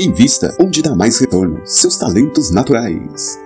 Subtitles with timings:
[0.00, 1.60] Invista onde dá mais retorno.
[1.66, 3.38] Seus talentos naturais.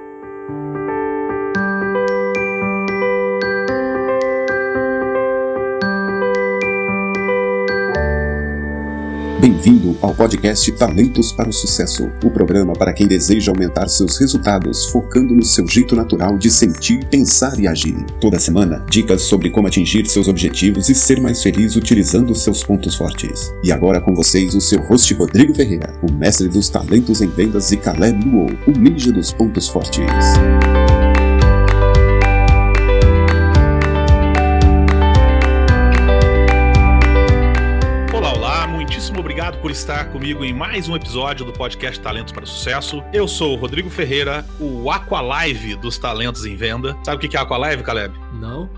[9.45, 14.87] Bem-vindo ao podcast Talentos para o Sucesso, o programa para quem deseja aumentar seus resultados,
[14.87, 17.95] focando no seu jeito natural de sentir, pensar e agir.
[18.23, 22.95] Toda semana, dicas sobre como atingir seus objetivos e ser mais feliz utilizando seus pontos
[22.95, 23.53] fortes.
[23.63, 27.71] E agora com vocês o seu host Rodrigo Ferreira, o mestre dos talentos em vendas
[27.71, 30.07] e Caleb Luo, o ninja dos pontos fortes.
[39.85, 43.05] Estar comigo em mais um episódio do podcast Talentos para o Sucesso.
[43.13, 46.97] Eu sou o Rodrigo Ferreira, o Aqualive dos Talentos em Venda.
[47.05, 48.19] Sabe o que é Aqualive, Caleb?
[48.33, 48.71] Não.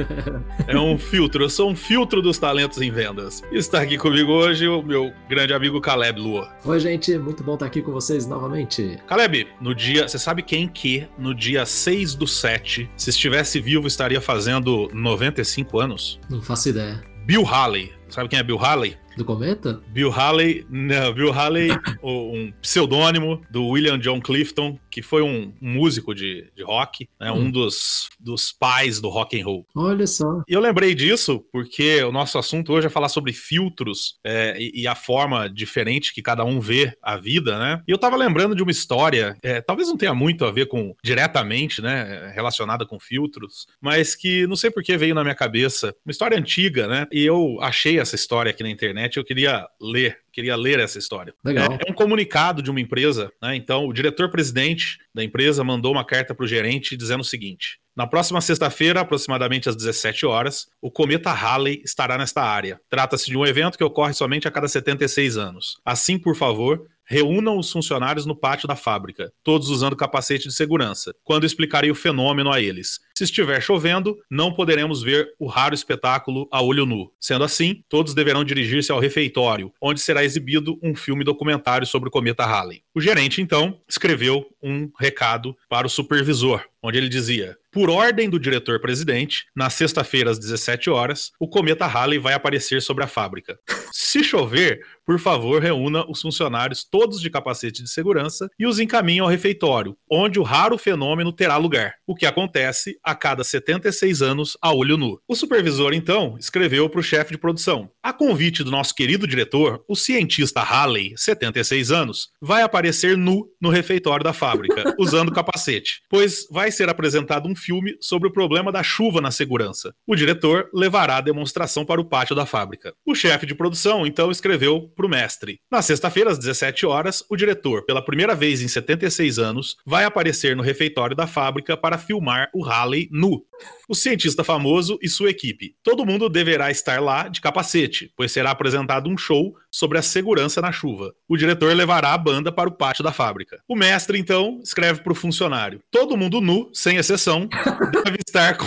[0.68, 3.42] é um filtro, eu sou um filtro dos talentos em vendas.
[3.50, 6.54] Está aqui comigo hoje o meu grande amigo Caleb Lua.
[6.66, 8.98] Oi, gente, muito bom estar aqui com vocês novamente.
[9.06, 13.86] Caleb, no dia, você sabe quem que no dia 6 do 7, se estivesse vivo,
[13.86, 16.20] estaria fazendo 95 anos?
[16.28, 17.02] Não faço ideia.
[17.24, 17.90] Bill Haley.
[18.10, 18.98] Sabe quem é Bill Haley?
[19.16, 19.80] Do Cometa?
[19.88, 21.70] Bill Haley, não, Bill Haley,
[22.02, 27.46] um pseudônimo do William John Clifton, que foi um, músico de, de rock, né, hum.
[27.46, 29.66] um dos, dos pais do rock and roll.
[29.74, 30.42] Olha só.
[30.48, 34.82] E eu lembrei disso porque o nosso assunto hoje é falar sobre filtros é, e,
[34.82, 37.82] e, a forma diferente que cada um vê a vida, né?
[37.88, 40.94] E eu tava lembrando de uma história, é, talvez não tenha muito a ver com
[41.02, 45.94] diretamente, né, relacionada com filtros, mas que não sei por que veio na minha cabeça,
[46.04, 47.06] uma história antiga, né?
[47.10, 50.98] E eu achei essa história aqui na internet internet, eu queria ler, queria ler essa
[50.98, 51.34] história.
[51.44, 51.72] Legal.
[51.72, 53.54] É, é um comunicado de uma empresa, né?
[53.54, 58.06] Então, o diretor-presidente da empresa mandou uma carta para o gerente dizendo o seguinte: na
[58.06, 62.80] próxima sexta-feira, aproximadamente às 17 horas, o cometa Halley estará nesta área.
[62.88, 65.76] Trata-se de um evento que ocorre somente a cada 76 anos.
[65.84, 71.14] Assim, por favor, reúnam os funcionários no pátio da fábrica, todos usando capacete de segurança,
[71.22, 72.98] quando explicarei o fenômeno a eles.
[73.22, 77.08] Se estiver chovendo, não poderemos ver o raro espetáculo a olho nu.
[77.20, 82.10] Sendo assim, todos deverão dirigir-se ao refeitório, onde será exibido um filme documentário sobre o
[82.10, 82.82] cometa Halley.
[82.92, 88.40] O gerente, então, escreveu um recado para o supervisor, onde ele dizia: Por ordem do
[88.40, 93.56] diretor-presidente, na sexta-feira às 17 horas, o cometa Halley vai aparecer sobre a fábrica.
[93.92, 99.20] Se chover, por favor, reúna os funcionários todos de capacete de segurança e os encaminhe
[99.20, 104.56] ao refeitório, onde o raro fenômeno terá lugar, o que acontece a cada 76 anos
[104.60, 105.18] a olho nu.
[105.28, 109.84] O supervisor, então, escreveu para o chefe de produção: A convite do nosso querido diretor,
[109.88, 116.46] o cientista Halley, 76 anos, vai aparecer nu no refeitório da fábrica, usando capacete, pois
[116.50, 119.94] vai ser apresentado um filme sobre o problema da chuva na segurança.
[120.06, 122.94] O diretor levará a demonstração para o pátio da fábrica.
[123.06, 127.36] O chefe de produção, então, escreveu para o mestre: Na sexta-feira, às 17 horas, o
[127.36, 132.50] diretor, pela primeira vez em 76 anos, vai aparecer no refeitório da fábrica para filmar
[132.54, 133.46] o Halley nu.
[133.88, 135.74] O cientista famoso e sua equipe.
[135.82, 140.60] Todo mundo deverá estar lá de capacete, pois será apresentado um show sobre a segurança
[140.60, 141.12] na chuva.
[141.28, 143.60] O diretor levará a banda para o pátio da fábrica.
[143.68, 147.48] O mestre, então, escreve para o funcionário: Todo mundo nu, sem exceção,
[148.04, 148.66] deve estar com,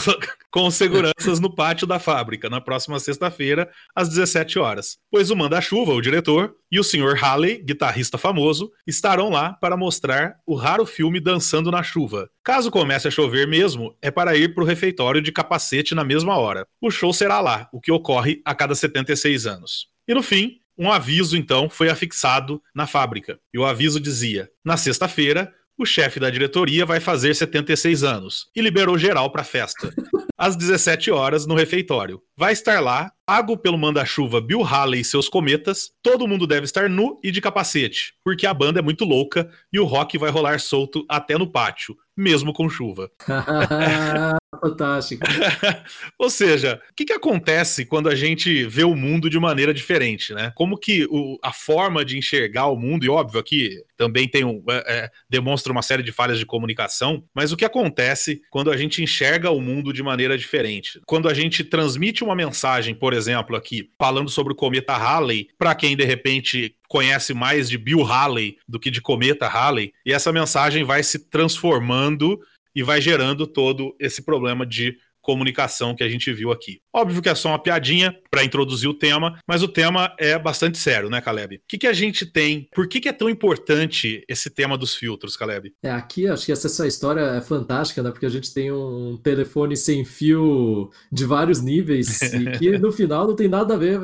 [0.52, 4.98] com seguranças no pátio da fábrica na próxima sexta-feira, às 17 horas.
[5.12, 7.16] Pois o manda-chuva, o diretor, e o Sr.
[7.16, 12.30] Halley, guitarrista famoso, estarão lá para mostrar o raro filme Dançando na Chuva.
[12.44, 16.38] Caso comece a chover mesmo, é para ir para o refeitório de capacete na mesma
[16.38, 16.68] hora.
[16.80, 19.88] O show será lá, o que ocorre a cada 76 anos.
[20.08, 23.40] E no fim, um aviso então foi afixado na fábrica.
[23.54, 28.62] E o aviso dizia: na sexta-feira, o chefe da diretoria vai fazer 76 anos e
[28.62, 29.92] liberou geral para festa.
[30.38, 32.22] Às 17 horas no refeitório.
[32.38, 35.92] Vai estar lá, pago pelo manda-chuva Bill Haley e seus cometas.
[36.04, 39.80] Todo mundo deve estar nu e de capacete, porque a banda é muito louca e
[39.80, 43.10] o rock vai rolar solto até no pátio, mesmo com chuva.
[44.60, 45.26] Fantástico.
[46.18, 50.34] Ou seja, o que, que acontece quando a gente vê o mundo de maneira diferente,
[50.34, 50.52] né?
[50.56, 54.64] Como que o, a forma de enxergar o mundo, e óbvio aqui também tem um,
[54.70, 58.78] é, é, demonstra uma série de falhas de comunicação, mas o que acontece quando a
[58.78, 61.00] gente enxerga o mundo de maneira diferente?
[61.06, 65.76] Quando a gente transmite uma mensagem, por exemplo, aqui, falando sobre o cometa Halley, para
[65.76, 70.32] quem de repente conhece mais de Bill Halley do que de cometa Halley, e essa
[70.32, 72.40] mensagem vai se transformando
[72.76, 76.80] e vai gerando todo esse problema de comunicação que a gente viu aqui.
[76.94, 80.78] Óbvio que é só uma piadinha para introduzir o tema, mas o tema é bastante
[80.78, 81.56] sério, né, Caleb?
[81.56, 82.70] O que, que a gente tem?
[82.74, 85.74] Por que, que é tão importante esse tema dos filtros, Caleb?
[85.84, 88.12] É, aqui acho que essa história é fantástica, né?
[88.12, 93.28] Porque a gente tem um telefone sem fio de vários níveis e que no final
[93.28, 94.00] não tem nada a ver.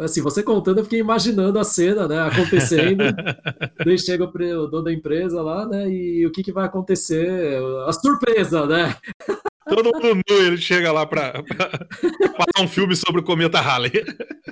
[0.00, 3.04] Assim, você contando, eu fiquei imaginando a cena, né, acontecendo.
[3.84, 5.88] Daí chega o dono da empresa lá, né?
[5.88, 7.60] E o que, que vai acontecer?
[7.86, 8.96] A surpresa, né?
[9.68, 13.92] Todo mundo nu, ele chega lá pra, pra, passar um filme sobre o cometa Halley.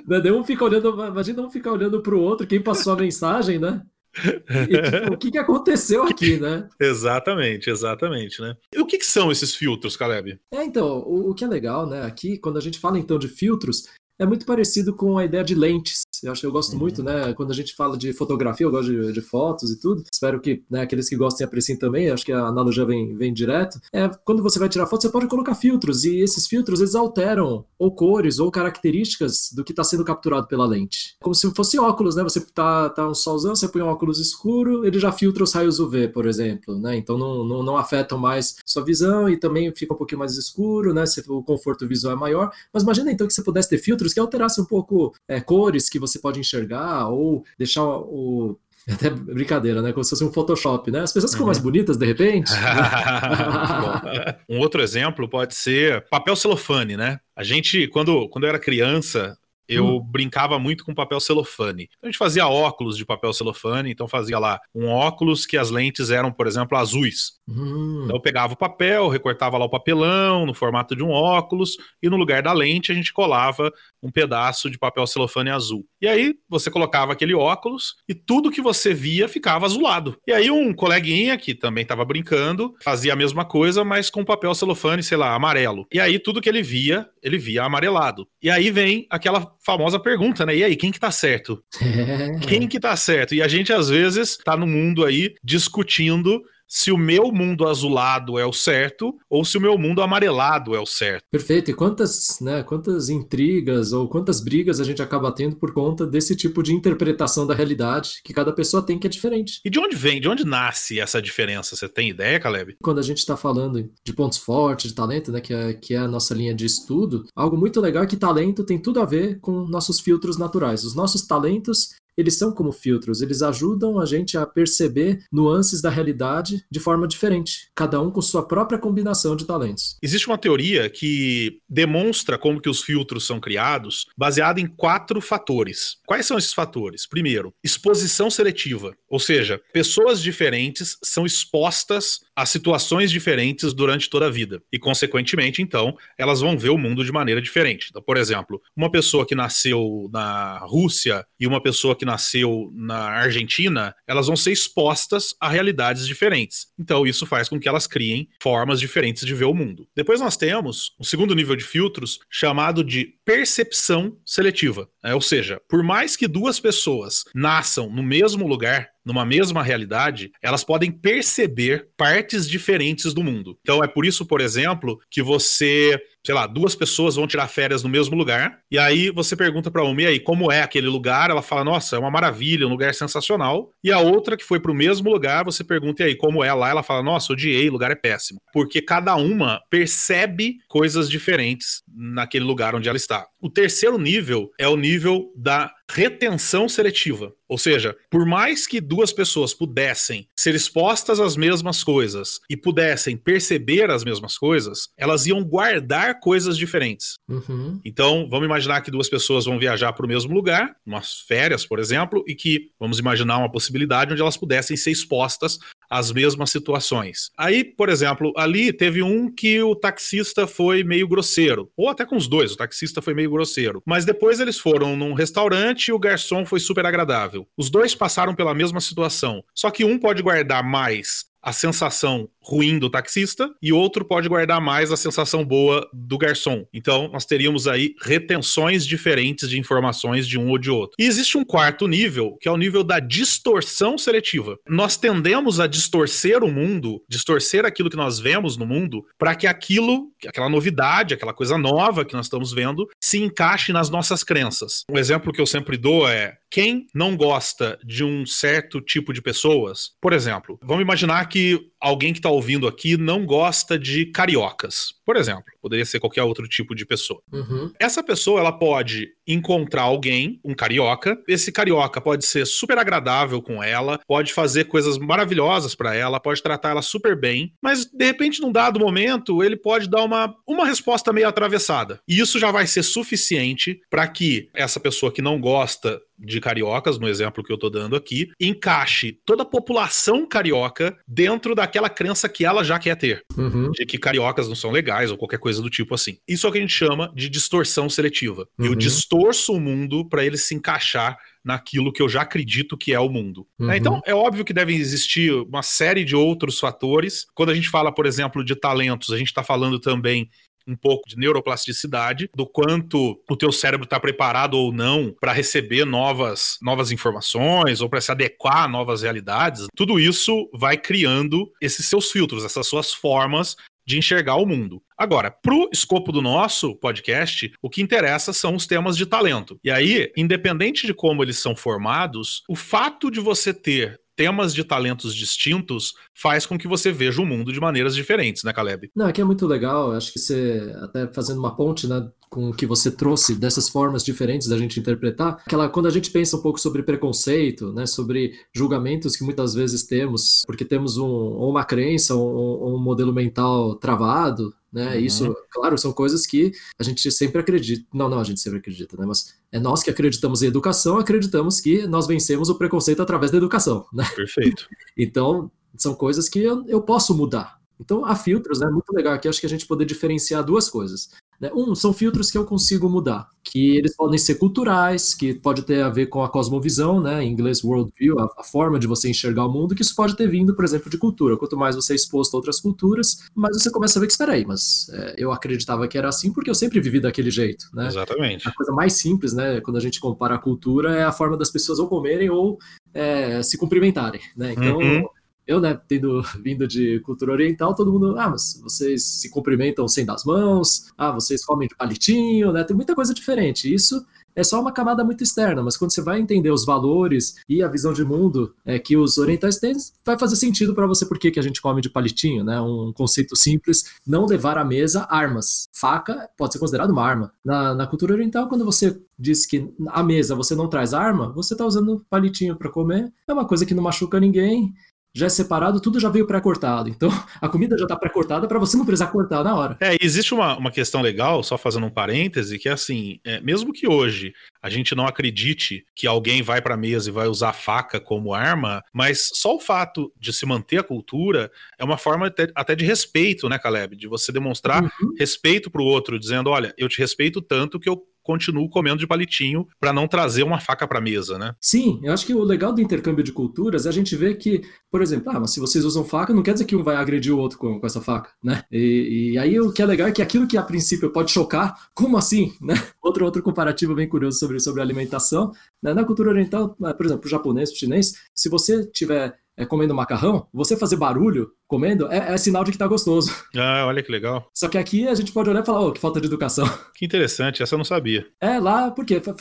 [0.05, 3.81] Daí um fica olhando, imagina um ficar olhando pro outro, quem passou a mensagem, né?
[4.17, 6.67] E, tipo, o que, que aconteceu aqui, né?
[6.79, 8.55] exatamente, exatamente, né?
[8.73, 10.39] E o que, que são esses filtros, Caleb?
[10.51, 12.03] É, então, o, o, que é legal, né?
[12.03, 15.53] Aqui, quando a gente fala então de filtros, é muito parecido com a ideia de
[15.53, 16.01] lentes.
[16.23, 16.79] Eu acho que eu gosto uhum.
[16.79, 17.33] muito, né?
[17.33, 20.03] Quando a gente fala de fotografia, eu gosto de, de fotos e tudo.
[20.11, 22.09] Espero que né, aqueles que gostem apreciem também.
[22.09, 23.79] Acho que a analogia vem, vem direto.
[23.93, 26.03] É, quando você vai tirar foto, você pode colocar filtros.
[26.03, 30.65] E esses filtros, eles alteram ou cores ou características do que está sendo capturado pela
[30.65, 31.15] lente.
[31.21, 32.23] Como se fosse óculos, né?
[32.23, 35.79] Você tá, tá um solzão, você põe um óculos escuro, ele já filtra os raios
[35.79, 36.97] UV, por exemplo, né?
[36.97, 40.93] Então não, não, não afetam mais sua visão e também fica um pouquinho mais escuro,
[40.93, 41.03] né?
[41.27, 42.51] O conforto visual é maior.
[42.73, 45.99] Mas imagina então que você pudesse ter filtros que alterassem um pouco é, cores que
[45.99, 48.57] você pode enxergar ou deixar o,
[48.89, 49.91] até brincadeira, né?
[49.91, 51.01] Como se fosse um Photoshop, né?
[51.01, 51.47] As pessoas ficam uhum.
[51.47, 52.51] mais bonitas de repente.
[54.49, 57.19] um outro exemplo pode ser papel celofane, né?
[57.35, 59.99] A gente, quando, quando eu era criança, eu hum.
[60.01, 61.89] brincava muito com papel celofane.
[62.01, 66.09] A gente fazia óculos de papel celofane, então fazia lá um óculos que as lentes
[66.09, 67.33] eram, por exemplo, azuis.
[67.47, 68.03] Hum.
[68.03, 72.09] Então eu pegava o papel, recortava lá o papelão no formato de um óculos e
[72.09, 73.71] no lugar da lente a gente colava
[74.01, 75.85] um pedaço de papel celofane azul.
[76.01, 80.17] E aí você colocava aquele óculos e tudo que você via ficava azulado.
[80.27, 84.53] E aí um coleguinha que também estava brincando fazia a mesma coisa, mas com papel
[84.53, 85.87] celofane, sei lá, amarelo.
[85.91, 88.27] E aí tudo que ele via, ele via amarelado.
[88.41, 90.55] E aí vem aquela famosa pergunta, né?
[90.55, 91.63] E aí, quem que tá certo?
[92.47, 93.35] quem que tá certo?
[93.35, 98.37] E a gente às vezes tá no mundo aí discutindo se o meu mundo azulado
[98.37, 101.23] é o certo ou se o meu mundo amarelado é o certo.
[101.31, 101.71] Perfeito.
[101.71, 106.35] E quantas, né, quantas intrigas ou quantas brigas a gente acaba tendo por conta desse
[106.35, 109.61] tipo de interpretação da realidade que cada pessoa tem que é diferente.
[109.63, 111.75] E de onde vem, de onde nasce essa diferença?
[111.75, 112.75] Você tem ideia, Caleb?
[112.81, 115.97] Quando a gente está falando de pontos fortes, de talento, né, que é, que é
[115.97, 119.39] a nossa linha de estudo, algo muito legal é que talento tem tudo a ver
[119.39, 120.83] com nossos filtros naturais.
[120.83, 125.89] Os nossos talentos eles são como filtros, eles ajudam a gente a perceber nuances da
[125.89, 129.97] realidade de forma diferente, cada um com sua própria combinação de talentos.
[130.01, 135.97] Existe uma teoria que demonstra como que os filtros são criados, baseada em quatro fatores.
[136.05, 137.05] Quais são esses fatores?
[137.05, 144.29] Primeiro, exposição seletiva, ou seja, pessoas diferentes são expostas a situações diferentes durante toda a
[144.29, 147.87] vida e consequentemente, então, elas vão ver o mundo de maneira diferente.
[147.89, 153.05] Então, por exemplo, uma pessoa que nasceu na Rússia e uma pessoa que nasceu na
[153.09, 156.67] Argentina, elas vão ser expostas a realidades diferentes.
[156.79, 159.87] Então, isso faz com que elas criem formas diferentes de ver o mundo.
[159.95, 164.87] Depois nós temos um segundo nível de filtros chamado de percepção seletiva.
[165.03, 170.31] É, ou seja, por mais que duas pessoas nasçam no mesmo lugar, numa mesma realidade,
[170.41, 173.57] elas podem perceber partes diferentes do mundo.
[173.61, 177.83] Então é por isso, por exemplo, que você sei lá, duas pessoas vão tirar férias
[177.83, 181.29] no mesmo lugar, e aí você pergunta para uma, e aí, como é aquele lugar?
[181.29, 183.71] Ela fala, nossa, é uma maravilha, um lugar sensacional.
[183.83, 186.53] E a outra, que foi para o mesmo lugar, você pergunta, e aí, como é
[186.53, 186.69] lá?
[186.69, 188.39] Ela fala, nossa, odiei, o lugar é péssimo.
[188.51, 193.27] Porque cada uma percebe coisas diferentes naquele lugar onde ela está.
[193.39, 197.33] O terceiro nível é o nível da retenção seletiva.
[197.47, 203.15] Ou seja, por mais que duas pessoas pudessem ser expostas às mesmas coisas e pudessem
[203.15, 207.15] perceber as mesmas coisas, elas iam guardar coisas diferentes.
[207.27, 207.79] Uhum.
[207.83, 211.79] Então, vamos imaginar que duas pessoas vão viajar para o mesmo lugar, umas férias, por
[211.79, 215.59] exemplo, e que vamos imaginar uma possibilidade onde elas pudessem ser expostas
[215.89, 217.31] as mesmas situações.
[217.37, 222.17] Aí, por exemplo, ali teve um que o taxista foi meio grosseiro, ou até com
[222.17, 223.81] os dois, o taxista foi meio grosseiro.
[223.85, 227.47] Mas depois eles foram num restaurante e o garçom foi super agradável.
[227.57, 232.79] Os dois passaram pela mesma situação, só que um pode guardar mais a sensação ruim
[232.79, 236.65] do taxista e outro pode guardar mais a sensação boa do garçom.
[236.73, 240.95] Então, nós teríamos aí retenções diferentes de informações de um ou de outro.
[240.97, 244.57] E existe um quarto nível, que é o nível da distorção seletiva.
[244.67, 249.45] Nós tendemos a distorcer o mundo, distorcer aquilo que nós vemos no mundo, para que
[249.45, 254.85] aquilo, aquela novidade, aquela coisa nova que nós estamos vendo, se encaixe nas nossas crenças.
[254.89, 259.21] Um exemplo que eu sempre dou é quem não gosta de um certo tipo de
[259.21, 264.95] pessoas, por exemplo, vamos imaginar que alguém que está ouvindo aqui não gosta de cariocas,
[265.05, 265.43] por exemplo.
[265.61, 267.21] Poderia ser qualquer outro tipo de pessoa.
[267.31, 267.71] Uhum.
[267.79, 271.17] Essa pessoa ela pode encontrar alguém, um carioca.
[271.27, 276.41] Esse carioca pode ser super agradável com ela, pode fazer coisas maravilhosas para ela, pode
[276.41, 280.65] tratar ela super bem, mas de repente num dado momento ele pode dar uma, uma
[280.65, 281.99] resposta meio atravessada.
[282.07, 286.97] E isso já vai ser suficiente para que essa pessoa que não gosta de cariocas,
[286.97, 292.27] no exemplo que eu tô dando aqui, encaixe toda a população carioca dentro daquela crença
[292.27, 293.23] que ela já quer ter.
[293.37, 293.69] Uhum.
[293.71, 296.17] De que cariocas não são legais ou qualquer coisa do tipo assim.
[296.27, 298.47] Isso é o que a gente chama de distorção seletiva.
[298.57, 298.75] Eu Uhum.
[299.17, 303.09] Distorço o mundo para ele se encaixar naquilo que eu já acredito que é o
[303.09, 303.47] mundo.
[303.59, 303.71] Uhum.
[303.71, 307.25] É, Então, é óbvio que devem existir uma série de outros fatores.
[307.33, 310.29] Quando a gente fala, por exemplo, de talentos, a gente está falando também
[310.67, 315.85] um pouco de neuroplasticidade, do quanto o teu cérebro está preparado ou não para receber
[315.85, 319.67] novas, novas informações ou para se adequar a novas realidades.
[319.77, 323.55] Tudo isso vai criando esses seus filtros, essas suas formas
[323.85, 324.81] de enxergar o mundo.
[324.97, 329.59] Agora, pro escopo do nosso podcast, o que interessa são os temas de talento.
[329.63, 334.63] E aí, independente de como eles são formados, o fato de você ter temas de
[334.63, 338.89] talentos distintos faz com que você veja o mundo de maneiras diferentes, né, Caleb?
[338.95, 342.53] Não, aqui é muito legal, acho que você, até fazendo uma ponte, né, com o
[342.53, 346.41] que você trouxe dessas formas diferentes da gente interpretar, aquela, quando a gente pensa um
[346.41, 351.63] pouco sobre preconceito, né, sobre julgamentos que muitas vezes temos, porque temos um, ou uma
[351.63, 355.01] crença ou, ou um modelo mental travado, né, Uhum.
[355.01, 358.97] isso, claro, são coisas que a gente sempre acredita, não, não, a gente sempre acredita,
[358.97, 363.31] né, mas é nós que acreditamos em educação, acreditamos que nós vencemos o preconceito através
[363.31, 364.67] da educação, né, Perfeito.
[364.97, 367.57] então, são coisas que eu, eu posso mudar.
[367.79, 368.67] Então, há filtros, né?
[368.71, 371.09] Muito legal aqui, acho que a gente poder diferenciar duas coisas.
[371.39, 371.51] Né?
[371.53, 375.81] Um, são filtros que eu consigo mudar, que eles podem ser culturais, que pode ter
[375.81, 377.23] a ver com a cosmovisão, né?
[377.23, 380.27] Em inglês, worldview, a, a forma de você enxergar o mundo, que isso pode ter
[380.27, 381.37] vindo, por exemplo, de cultura.
[381.37, 384.33] Quanto mais você é exposto a outras culturas, mais você começa a ver que, espera
[384.33, 387.87] aí, mas é, eu acreditava que era assim porque eu sempre vivi daquele jeito, né?
[387.87, 388.47] Exatamente.
[388.47, 391.51] A coisa mais simples, né, quando a gente compara a cultura, é a forma das
[391.51, 392.57] pessoas ou comerem ou
[392.93, 394.53] é, se cumprimentarem, né?
[394.53, 395.07] Então, Uhum.
[395.47, 400.05] Eu, né, tendo vindo de cultura oriental, todo mundo, ah, mas vocês se cumprimentam sem
[400.05, 402.63] dar as mãos, ah, vocês comem de palitinho, né?
[402.63, 403.73] Tem muita coisa diferente.
[403.73, 404.05] Isso
[404.37, 407.67] é só uma camada muito externa, mas quando você vai entender os valores e a
[407.67, 409.73] visão de mundo é, que os orientais têm,
[410.05, 412.61] vai fazer sentido para você por que, que a gente come de palitinho, né?
[412.61, 415.67] Um conceito simples, não levar à mesa armas.
[415.73, 417.33] Faca pode ser considerado uma arma.
[417.43, 421.55] Na, na cultura oriental, quando você diz que à mesa você não traz arma, você
[421.55, 424.71] está usando palitinho para comer, é uma coisa que não machuca ninguém,
[425.17, 426.89] já é separado, tudo já veio pré-cortado.
[426.89, 427.09] Então,
[427.41, 429.77] a comida já está pré-cortada para você não precisar cortar na hora.
[429.79, 433.73] É, existe uma, uma questão legal, só fazendo um parêntese, que é assim, é, mesmo
[433.73, 437.49] que hoje a gente não acredite que alguém vai para a mesa e vai usar
[437.49, 441.97] a faca como arma, mas só o fato de se manter a cultura é uma
[441.97, 443.95] forma até, até de respeito, né, Caleb?
[443.95, 445.13] De você demonstrar Uhum.
[445.17, 449.65] respeito pro outro, dizendo, olha, eu te respeito tanto que eu continuo comendo de palitinho
[449.79, 451.55] para não trazer uma faca para mesa, né?
[451.61, 454.61] Sim, eu acho que o legal do intercâmbio de culturas é a gente ver que,
[454.91, 457.33] por exemplo, ah, mas se vocês usam faca, não quer dizer que um vai agredir
[457.33, 458.63] o outro com, com essa faca, né?
[458.69, 461.89] E, e aí o que é legal é que aquilo que a princípio pode chocar,
[461.93, 462.75] como assim, né?
[463.07, 465.93] Outro, outro comparativo bem curioso sobre, sobre alimentação, né?
[465.93, 469.93] Na cultura oriental, eh, por exemplo, o japonês, o chinês, se você tiver eh, comendo
[469.95, 473.31] macarrão, você fazer barulho comendo é, é sinal de que tá gostoso.
[473.57, 474.49] Ah, olha que legal.
[474.53, 476.65] Só que aqui a gente pode olhar e falar, oh, que falta de educação.
[476.95, 478.25] Que interessante, essa eu não sabia.
[478.41, 479.35] É lá, porque fa-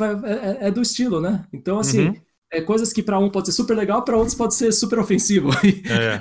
[0.60, 1.44] é, é do estilo, né?
[1.52, 2.14] Então, assim, Uhum.
[2.52, 5.50] é coisas que pra um pode ser super legal, pra outros pode ser super ofensivo.
[5.90, 6.20] É.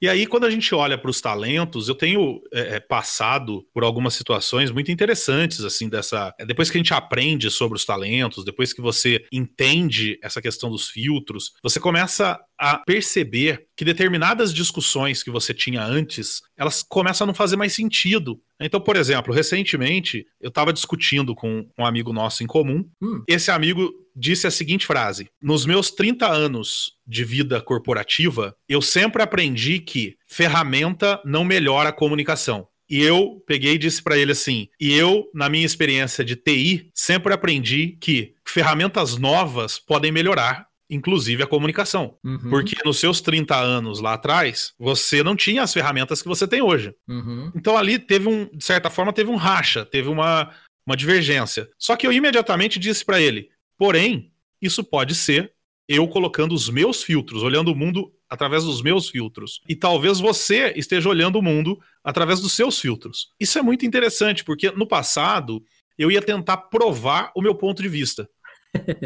[0.00, 3.84] E aí, quando a gente olha para os talentos, eu tenho é, é, passado por
[3.84, 6.34] algumas situações muito interessantes, assim, dessa.
[6.38, 10.70] é, Depois que a gente aprende sobre os talentos, depois que você entende essa questão
[10.70, 17.24] dos filtros, você começa a perceber que determinadas discussões que você tinha antes, elas começam
[17.24, 18.40] a não fazer mais sentido.
[18.60, 22.88] Então, por exemplo, recentemente eu estava discutindo com um amigo nosso em comum.
[23.02, 23.24] Hum.
[23.26, 29.24] Esse amigo disse a seguinte frase: Nos meus 30 anos de vida corporativa, eu sempre
[29.24, 32.68] aprendi que ferramenta não melhora a comunicação.
[32.88, 36.90] E eu peguei e disse para ele assim: e eu, na minha experiência de TI,
[36.94, 42.16] sempre aprendi que ferramentas novas podem melhorar, inclusive a comunicação.
[42.24, 46.46] Uhum, Porque nos seus 30 anos lá atrás, você não tinha as ferramentas que você
[46.46, 46.94] tem hoje.
[47.08, 50.50] uhum, Então ali teve um, de certa forma, teve um racha, teve uma,
[50.86, 51.68] uma divergência.
[51.78, 53.48] Só que eu imediatamente disse para ele:
[53.78, 55.52] porém, isso pode ser
[55.88, 59.60] eu colocando os meus filtros, olhando o mundo através dos meus filtros.
[59.68, 63.28] E talvez você esteja olhando o mundo através dos seus filtros.
[63.38, 65.62] Isso é muito interessante, porque no passado
[65.98, 68.28] eu ia tentar provar o meu ponto de vista.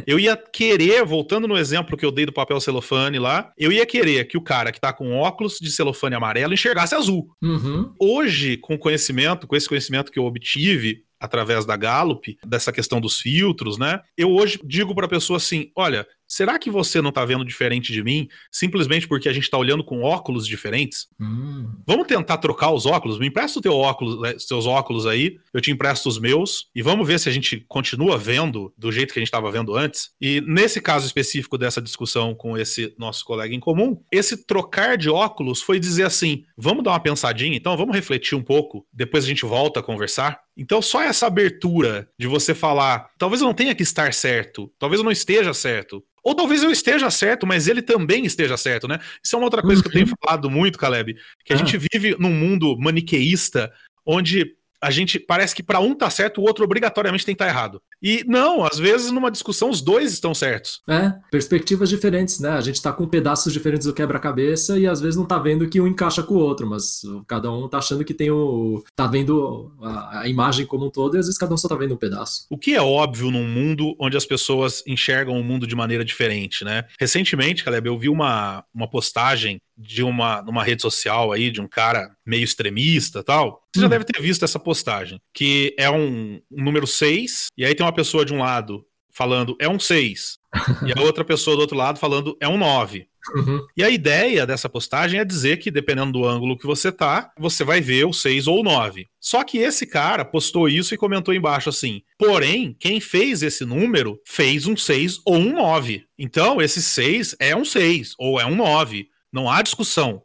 [0.06, 3.85] Eu ia querer, voltando no exemplo que eu dei do papel celofane lá, eu ia
[3.87, 7.28] querer que o cara que tá com óculos de celofane amarelo enxergasse azul.
[7.42, 7.92] Uhum.
[8.00, 13.20] Hoje, com conhecimento, com esse conhecimento que eu obtive, através da Gallup, dessa questão dos
[13.20, 14.00] filtros, né?
[14.16, 17.92] Eu hoje digo para a pessoa assim: olha, será que você não tá vendo diferente
[17.92, 21.06] de mim simplesmente porque a gente tá olhando com óculos diferentes?
[21.21, 21.71] Hum.
[21.87, 23.18] Vamos tentar trocar os óculos?
[23.18, 26.83] Me empresta o teu óculos, né, seus óculos aí, eu te empresto os meus e
[26.83, 30.11] vamos ver se a gente continua vendo do jeito que a gente estava vendo antes.
[30.21, 35.09] E nesse caso específico dessa discussão com esse nosso colega em comum, esse trocar de
[35.09, 39.28] óculos foi dizer assim: vamos dar uma pensadinha, então vamos refletir um pouco, depois a
[39.28, 40.46] gente volta a conversar.
[40.56, 45.00] Então, só essa abertura de você falar, talvez eu não tenha que estar certo, talvez
[45.00, 48.98] eu não esteja certo, ou talvez eu esteja certo, mas ele também esteja certo, né?
[49.22, 49.82] Isso é uma outra coisa uhum.
[49.82, 50.14] que eu tenho uhum.
[50.25, 51.58] falado muito, Caleb, que a ah.
[51.58, 53.72] gente vive num mundo maniqueísta
[54.04, 54.56] onde
[54.87, 57.59] a gente parece que para um tá certo, o outro obrigatoriamente tem que estar tá
[57.59, 57.83] errado.
[58.00, 60.81] E não, às vezes numa discussão os dois estão certos.
[60.88, 62.50] É, perspectivas diferentes, né?
[62.50, 65.81] A gente tá com pedaços diferentes do quebra-cabeça e às vezes não tá vendo que
[65.81, 68.85] um encaixa com o outro, mas cada um tá achando que tem o.
[68.95, 71.75] tá vendo a, a imagem como um todo e às vezes cada um só tá
[71.75, 72.47] vendo um pedaço.
[72.49, 76.64] O que é óbvio num mundo onde as pessoas enxergam o mundo de maneira diferente,
[76.64, 76.85] né?
[77.00, 81.68] Recentemente, Caleb, eu vi uma, uma postagem de uma numa rede social aí de um
[81.68, 83.62] cara meio extremista tal.
[83.75, 83.90] Você já hum.
[83.90, 87.92] deve ter visto essa postagem, que é um, um número 6, e aí tem uma
[87.92, 90.38] pessoa de um lado falando é um 6,
[90.87, 93.09] e a outra pessoa do outro lado falando é um 9.
[93.35, 93.66] Uhum.
[93.76, 97.64] E a ideia dessa postagem é dizer que, dependendo do ângulo que você tá, você
[97.64, 99.06] vai ver o 6 ou o 9.
[99.21, 104.21] Só que esse cara postou isso e comentou embaixo assim: porém, quem fez esse número
[104.25, 106.04] fez um 6 ou um 9.
[106.18, 109.09] Então, esse 6 é um 6 ou é um 9.
[109.37, 110.23] Não há discussão.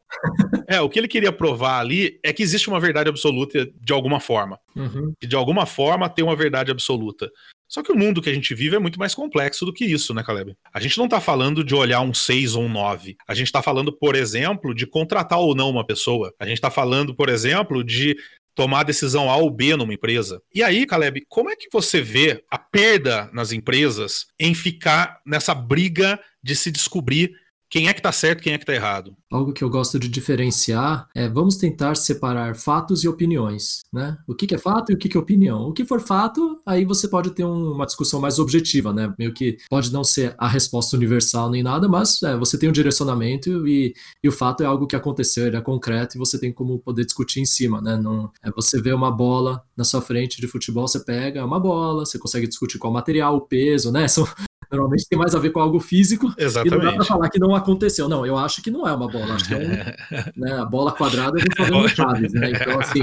[0.70, 4.22] é, o que ele queria provar ali é que existe uma verdade absoluta de alguma
[4.22, 4.58] forma.
[4.74, 5.12] Uhum.
[5.22, 7.30] de alguma forma tem uma verdade absoluta.
[7.68, 10.13] Só que o mundo que a gente vive é muito mais complexo do que isso,
[10.13, 10.56] né, Caleb?
[10.74, 13.18] A gente não tá falando de olhar um 6 ou um 9.
[13.27, 16.34] A gente tá falando, por exemplo, de contratar ou não uma pessoa.
[16.39, 18.15] A gente tá falando, por exemplo, de
[18.56, 20.41] tomar decisão A ou B numa empresa.
[20.56, 25.53] E aí, Caleb, como é que você vê a perda nas empresas em ficar nessa
[25.53, 27.32] briga de se descobrir
[27.72, 29.16] quem é que tá certo, quem é que tá errado.
[29.32, 34.18] Algo que eu gosto de diferenciar é vamos tentar separar fatos e opiniões, né?
[34.28, 35.70] O que, que é fato e o que, que é opinião.
[35.70, 39.13] O que for fato, aí você pode ter um, uma discussão mais objetiva, né?
[39.18, 42.74] Meio que pode não ser a resposta universal nem nada, mas é, você tem um
[42.74, 46.51] direcionamento e, e, o fato é algo que aconteceu, ele é concreto e você tem
[46.51, 47.96] como poder discutir em cima, né?
[47.96, 52.05] Não, é você vê uma bola na sua frente de futebol, você pega uma bola,
[52.05, 54.07] você consegue discutir qual material, o peso, né?
[54.12, 54.27] São,
[54.72, 56.34] Normalmente tem mais a ver com algo físico.
[56.38, 56.74] Exatamente.
[56.74, 58.07] E não dá pra falar que não aconteceu.
[58.07, 59.34] Não, eu acho que não é uma bola.
[59.34, 59.62] Acho que é um,
[60.40, 62.51] né, a bola quadrada a gente tá Chaves, né?
[62.51, 63.01] Então, assim,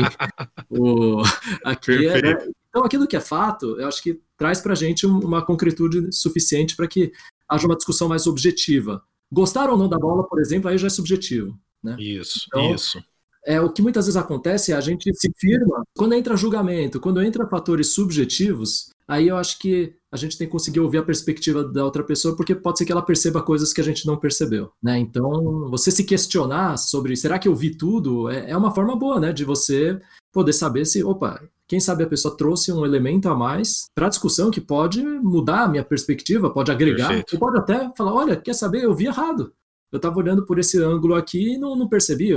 [0.70, 1.22] o,
[1.64, 2.48] aqui é?
[2.70, 6.86] Então, aquilo que é fato, eu acho que traz pra gente uma concretude suficiente para
[6.86, 7.12] que
[7.48, 9.02] haja uma discussão mais objetiva.
[9.30, 11.58] Gostar ou não da bola, por exemplo, aí já é subjetivo.
[11.82, 11.96] Né?
[11.98, 13.02] Isso, então, isso.
[13.46, 17.22] É, o que muitas vezes acontece é a gente se firma quando entra julgamento, quando
[17.22, 21.64] entra fatores subjetivos, aí eu acho que a gente tem que conseguir ouvir a perspectiva
[21.64, 24.70] da outra pessoa, porque pode ser que ela perceba coisas que a gente não percebeu,
[24.82, 24.98] né?
[24.98, 29.18] Então, você se questionar sobre será que eu vi tudo é, é uma forma boa,
[29.18, 29.32] né?
[29.32, 29.98] De você
[30.32, 34.10] poder saber se, opa, quem sabe a pessoa trouxe um elemento a mais para a
[34.10, 37.34] discussão que pode mudar a minha perspectiva, pode agregar, Perfeito.
[37.34, 39.52] ou pode até falar, olha, quer saber, eu vi errado.
[39.92, 42.30] Eu estava olhando por esse ângulo aqui e não, não percebi,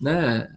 [0.00, 0.48] né?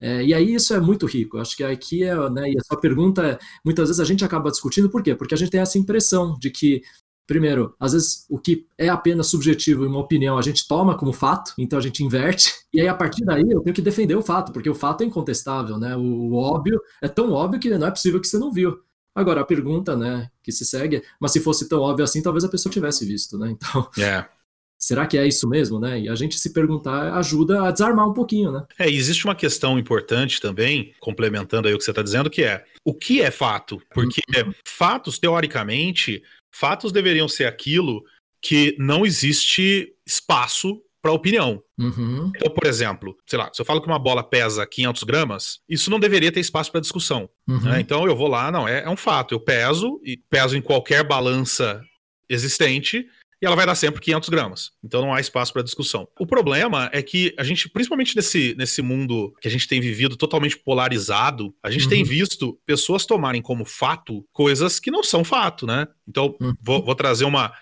[0.00, 1.38] É, e aí isso é muito rico.
[1.38, 4.50] Acho que aqui é, né, e a sua pergunta, é, muitas vezes a gente acaba
[4.50, 5.14] discutindo por quê?
[5.14, 6.82] Porque a gente tem essa impressão de que,
[7.26, 11.12] primeiro, às vezes o que é apenas subjetivo e uma opinião a gente toma como
[11.12, 14.22] fato, então a gente inverte, e aí a partir daí eu tenho que defender o
[14.22, 15.96] fato, porque o fato é incontestável, né?
[15.96, 18.78] O, óbvio é tão óbvio que não é possível que você não viu.
[19.14, 22.50] Agora, a pergunta, né, que se segue, mas se fosse tão óbvio assim, talvez a
[22.50, 23.50] pessoa tivesse visto, né?
[23.50, 24.28] Então, yeah.
[24.76, 26.00] É será que é isso mesmo, né?
[26.00, 28.64] E a gente se perguntar ajuda a desarmar um pouquinho, né?
[28.78, 32.64] É, existe uma questão importante também, complementando aí o que você está dizendo, que é
[32.84, 33.80] o que é fato?
[33.92, 34.52] Porque uhum.
[34.64, 38.04] fatos, teoricamente, fatos deveriam ser aquilo
[38.40, 41.62] que não existe espaço para opinião.
[41.78, 42.32] Uhum.
[42.34, 45.90] Então, por exemplo, sei lá, se eu falo que uma bola pesa 500 gramas, isso
[45.90, 47.28] não deveria ter espaço para discussão.
[47.46, 47.60] Uhum.
[47.60, 47.80] Né?
[47.80, 51.04] Então eu vou lá, não, é, é um fato, eu peso e peso em qualquer
[51.04, 51.80] balança
[52.28, 53.06] existente
[53.40, 54.70] e ela vai dar sempre 500 gramas.
[54.82, 56.08] Então não há espaço para discussão.
[56.18, 60.16] O problema é que a gente, principalmente nesse, nesse mundo que a gente tem vivido
[60.16, 61.90] totalmente polarizado, a gente uhum.
[61.90, 65.86] tem visto pessoas tomarem como fato coisas que não são fato, né?
[66.08, 66.54] Então, uhum.
[66.60, 67.52] vou, vou trazer uma.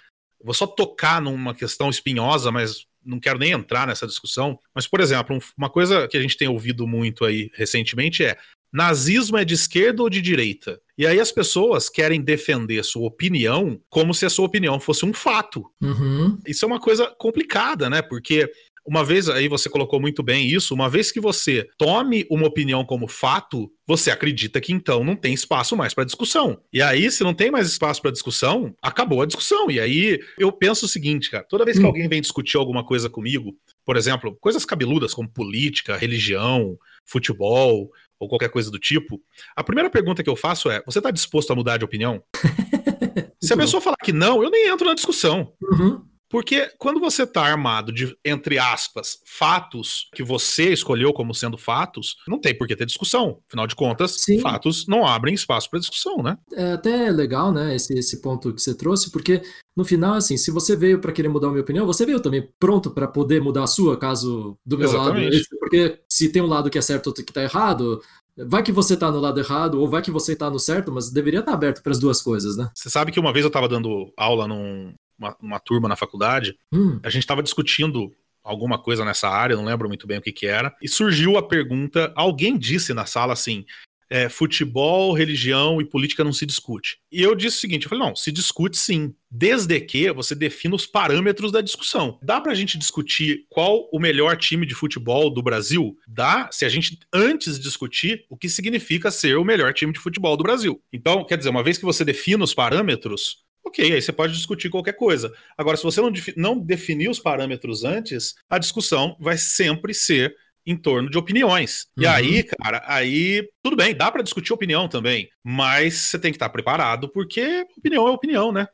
[0.42, 4.58] Vou só tocar numa questão espinhosa, mas não quero nem entrar nessa discussão.
[4.74, 8.36] Mas, por exemplo, uma coisa que a gente tem ouvido muito aí recentemente é
[8.74, 10.80] nazismo é de esquerda ou de direita?
[10.98, 15.12] E aí as pessoas querem defender sua opinião como se a sua opinião fosse um
[15.12, 15.64] fato.
[15.80, 16.38] Uhum.
[16.46, 18.02] Isso é uma coisa complicada, né?
[18.02, 18.50] Porque
[18.86, 22.84] uma vez, aí você colocou muito bem isso, uma vez que você tome uma opinião
[22.84, 26.60] como fato, você acredita que então não tem espaço mais para discussão.
[26.70, 29.70] E aí, se não tem mais espaço para discussão, acabou a discussão.
[29.70, 31.86] E aí eu penso o seguinte, cara, toda vez que hum.
[31.86, 33.56] alguém vem discutir alguma coisa comigo,
[33.86, 37.90] por exemplo, coisas cabeludas como política, religião, futebol
[38.24, 39.20] ou qualquer coisa do tipo,
[39.54, 42.22] a primeira pergunta que eu faço é: você está disposto a mudar de opinião?
[43.40, 45.52] Se a pessoa falar que não, eu nem entro na discussão.
[45.62, 46.02] Uhum.
[46.28, 52.16] Porque quando você está armado de, entre aspas, fatos que você escolheu como sendo fatos,
[52.26, 53.38] não tem por que ter discussão.
[53.48, 54.40] Afinal de contas, Sim.
[54.40, 56.36] fatos não abrem espaço para discussão, né?
[56.52, 59.42] É até legal, né, esse, esse ponto que você trouxe, porque
[59.76, 62.48] no final, assim, se você veio para querer mudar a minha opinião, você veio também
[62.58, 65.36] pronto para poder mudar a sua, caso do meu Exatamente.
[65.36, 65.44] lado.
[65.58, 68.00] Porque se tem um lado que é certo e outro que tá errado,
[68.36, 71.08] Vai que você tá no lado errado, ou vai que você tá no certo, mas
[71.08, 72.68] deveria estar tá aberto para as duas coisas, né?
[72.74, 76.56] Você sabe que uma vez eu tava dando aula num, uma, uma turma na faculdade,
[76.72, 77.00] hum.
[77.02, 78.12] a gente estava discutindo
[78.44, 81.42] alguma coisa nessa área, não lembro muito bem o que, que era, e surgiu a
[81.42, 83.64] pergunta: alguém disse na sala assim.
[84.10, 86.98] É, futebol, religião e política não se discute.
[87.10, 90.76] E eu disse o seguinte: eu falei, não, se discute sim, desde que você defina
[90.76, 92.18] os parâmetros da discussão.
[92.22, 95.96] Dá pra gente discutir qual o melhor time de futebol do Brasil?
[96.06, 100.36] Dá, se a gente antes discutir o que significa ser o melhor time de futebol
[100.36, 100.80] do Brasil.
[100.92, 104.70] Então, quer dizer, uma vez que você defina os parâmetros, ok, aí você pode discutir
[104.70, 105.32] qualquer coisa.
[105.56, 110.34] Agora, se você não, não definir os parâmetros antes, a discussão vai sempre ser
[110.66, 111.86] em torno de opiniões.
[111.96, 112.04] Uhum.
[112.04, 116.36] E aí, cara, aí tudo bem, dá para discutir opinião também, mas você tem que
[116.36, 118.66] estar preparado porque opinião é opinião, né?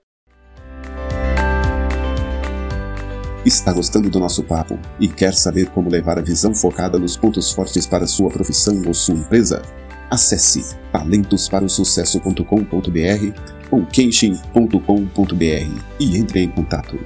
[3.44, 7.50] Está gostando do nosso papo e quer saber como levar a visão focada nos pontos
[7.50, 9.62] fortes para sua profissão ou sua empresa?
[10.10, 16.98] Acesse talentosparosucesso.com.br ou kenshin.com.br e entre em contato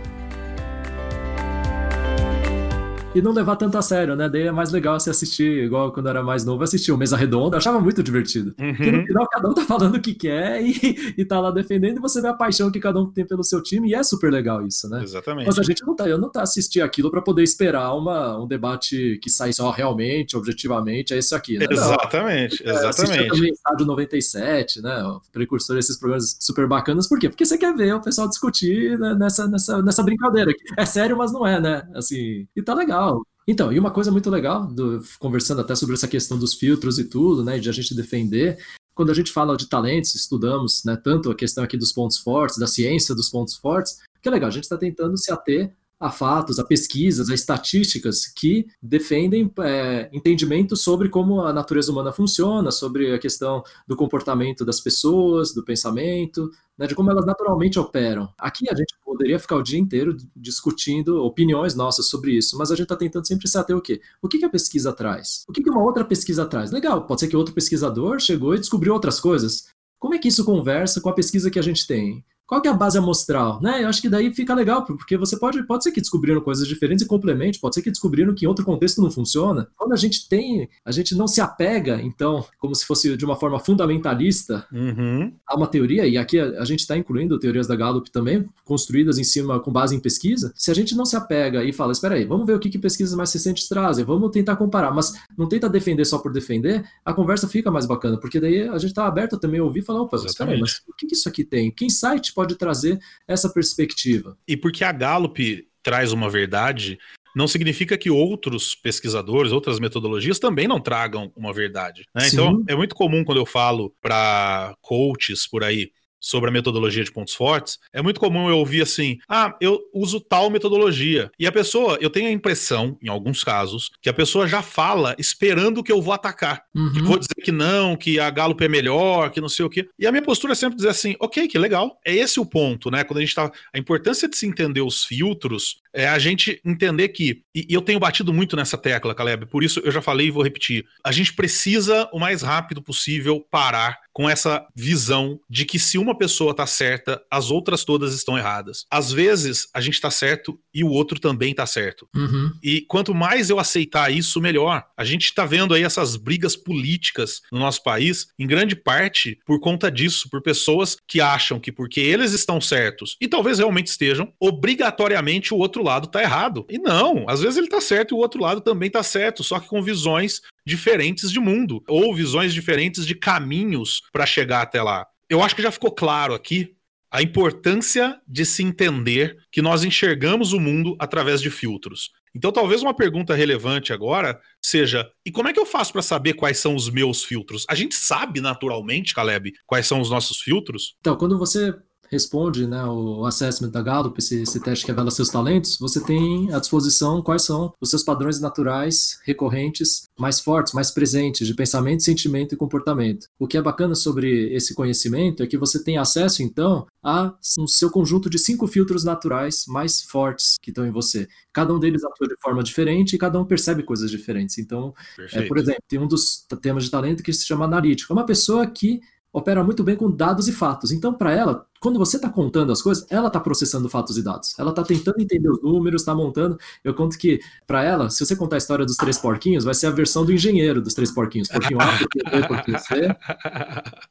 [3.15, 4.29] e não levar tanto a sério, né?
[4.29, 7.17] Daí é mais legal se assistir, igual quando eu era mais novo, assistir o Mesa
[7.17, 8.55] Redonda, eu achava muito divertido.
[8.59, 8.75] Uhum.
[8.75, 11.99] Porque no final cada um tá falando o que quer e, e tá lá defendendo,
[11.99, 14.33] e você vê a paixão que cada um tem pelo seu time, e é super
[14.33, 15.03] legal isso, né?
[15.03, 15.47] Exatamente.
[15.47, 18.47] Mas a gente não tá, eu não tá assistindo aquilo para poder esperar uma, um
[18.47, 21.67] debate que saísse ó, realmente, objetivamente, é isso aqui, né?
[21.71, 23.27] Exatamente, não, exatamente.
[23.27, 25.03] É, também Estádio 97, né?
[25.05, 27.29] O precursor desses programas super bacanas, por quê?
[27.29, 30.53] Porque você quer ver o pessoal discutir né, nessa, nessa, nessa brincadeira.
[30.77, 31.89] É sério, mas não é, né?
[31.95, 33.23] Assim, e tá legal.
[33.47, 37.05] Então, e uma coisa muito legal, do, conversando até sobre essa questão dos filtros e
[37.05, 38.59] tudo, né, de a gente defender,
[38.95, 42.57] quando a gente fala de talentos, estudamos, né, tanto a questão aqui dos pontos fortes,
[42.57, 46.11] da ciência dos pontos fortes, que é legal, a gente está tentando se ater a
[46.11, 52.71] fatos, a pesquisas, a estatísticas que defendem é, entendimento sobre como a natureza humana funciona,
[52.71, 58.29] sobre a questão do comportamento das pessoas, do pensamento, né, de como elas naturalmente operam.
[58.39, 62.75] Aqui a gente poderia ficar o dia inteiro discutindo opiniões nossas sobre isso, mas a
[62.75, 64.01] gente está tentando sempre se ater o quê?
[64.21, 65.45] O que, que a pesquisa traz?
[65.49, 66.71] O que, que uma outra pesquisa traz?
[66.71, 69.69] Legal, pode ser que outro pesquisador chegou e descobriu outras coisas.
[69.99, 72.25] Como é que isso conversa com a pesquisa que a gente tem?
[72.47, 73.61] Qual que é a base amostral?
[73.61, 73.83] Né?
[73.83, 77.05] Eu acho que daí fica legal, porque você pode, pode ser que descobriram coisas diferentes
[77.05, 79.67] e complemente, pode ser que descobriram que em outro contexto não funciona.
[79.77, 83.37] Quando a gente tem, a gente não se apega, então, como se fosse de uma
[83.37, 85.33] forma fundamentalista uhum.
[85.47, 89.19] a uma teoria, e aqui a, a gente está incluindo teorias da Gallup também, construídas
[89.19, 92.15] em cima, com base em pesquisa, se a gente não se apega e fala, espera
[92.17, 95.49] aí, vamos ver o que, que pesquisas mais recentes trazem, vamos tentar comparar, mas não
[95.49, 99.07] tenta defender só por defender, a conversa fica mais bacana, porque daí a gente está
[99.07, 101.43] aberto também a ouvir e falar, opa, espera aí, mas o que, que isso aqui
[101.43, 101.71] tem?
[101.71, 104.37] Que insight pode trazer essa perspectiva.
[104.47, 106.99] E porque a Gallup traz uma verdade,
[107.35, 112.05] não significa que outros pesquisadores, outras metodologias também não tragam uma verdade.
[112.15, 112.29] Né?
[112.33, 115.91] Então, é muito comum quando eu falo para coaches por aí
[116.25, 120.19] sobre a metodologia de pontos fortes, é muito comum eu ouvir assim: ah, eu uso
[120.19, 121.31] tal metodologia.
[121.39, 125.15] E a pessoa, eu tenho a impressão, em alguns casos, que a pessoa já fala
[125.19, 126.65] esperando que eu vou atacar.
[126.75, 126.93] Uhum.
[126.93, 129.87] Que vou dizer que não, que a Gallup é melhor, que não sei o quê.
[129.99, 132.01] E a minha postura é sempre dizer assim: ok, que legal.
[132.03, 133.05] É esse o ponto, né?
[133.05, 133.53] Quando a gente tá.
[133.73, 137.43] A importância de se entender os filtros é a gente entender que.
[137.55, 140.31] E, e eu tenho batido muito nessa tecla, Caleb, por isso eu já falei e
[140.31, 140.85] vou repetir.
[141.05, 146.17] A gente precisa, o mais rápido possível, parar com essa visão de que se uma
[146.17, 148.87] pessoa está certa, as outras todas estão erradas.
[148.91, 152.09] Às vezes a gente está certo e o outro também está certo.
[152.15, 152.53] Uhum.
[152.63, 154.85] E quanto mais eu aceitar isso, melhor.
[154.97, 159.61] A gente está vendo aí essas brigas políticas no nosso país, em grande parte por
[159.61, 164.33] conta disso, por pessoas que acham que porque eles estão certos e talvez realmente estejam,
[164.41, 166.67] obrigatoriamente o outro lado está errado.
[166.69, 169.61] E não, às vezes ele está certo e o outro lado também está certo, só
[169.61, 175.07] que com visões diferentes de mundo ou visões diferentes de caminhos para chegar até lá.
[175.29, 176.75] Eu acho que já ficou claro aqui
[177.11, 182.11] a importância de se entender que nós enxergamos o mundo através de filtros.
[182.35, 186.35] Então, talvez uma pergunta relevante agora seja: e como é que eu faço para saber
[186.35, 187.65] quais são os meus filtros?
[187.71, 190.97] A gente sabe naturalmente, Caleb, quais são os nossos filtros?
[190.99, 191.73] Então, quando você
[192.11, 196.53] responde né, o assessment da Gallup, esse, esse teste que revela seus talentos, você tem
[196.53, 202.03] à disposição quais são os seus padrões naturais recorrentes mais fortes, mais presentes de pensamento,
[202.03, 203.27] sentimento e comportamento.
[203.39, 207.67] O que é bacana sobre esse conhecimento é que você tem acesso, então, a um
[207.67, 211.29] seu conjunto de cinco filtros naturais mais fortes que estão em você.
[211.53, 214.59] Cada um deles atua de forma diferente e cada um percebe coisas diferentes.
[214.59, 214.95] Então,
[215.33, 218.13] é, por exemplo, tem um dos temas de talento que se chama analítico.
[218.13, 219.01] É uma pessoa que
[219.35, 220.93] opera muito bem com dados e fatos.
[220.93, 224.57] Então, para ela, quando você está contando as coisas, ela está processando fatos e dados.
[224.57, 226.57] Ela está tentando entender os números, está montando.
[226.85, 229.89] Eu conto que, para ela, se você contar a história dos três porquinhos, vai ser
[229.89, 231.49] a versão do engenheiro dos três porquinhos.
[231.49, 233.17] Porquinho A, porquinho B, porquinho C.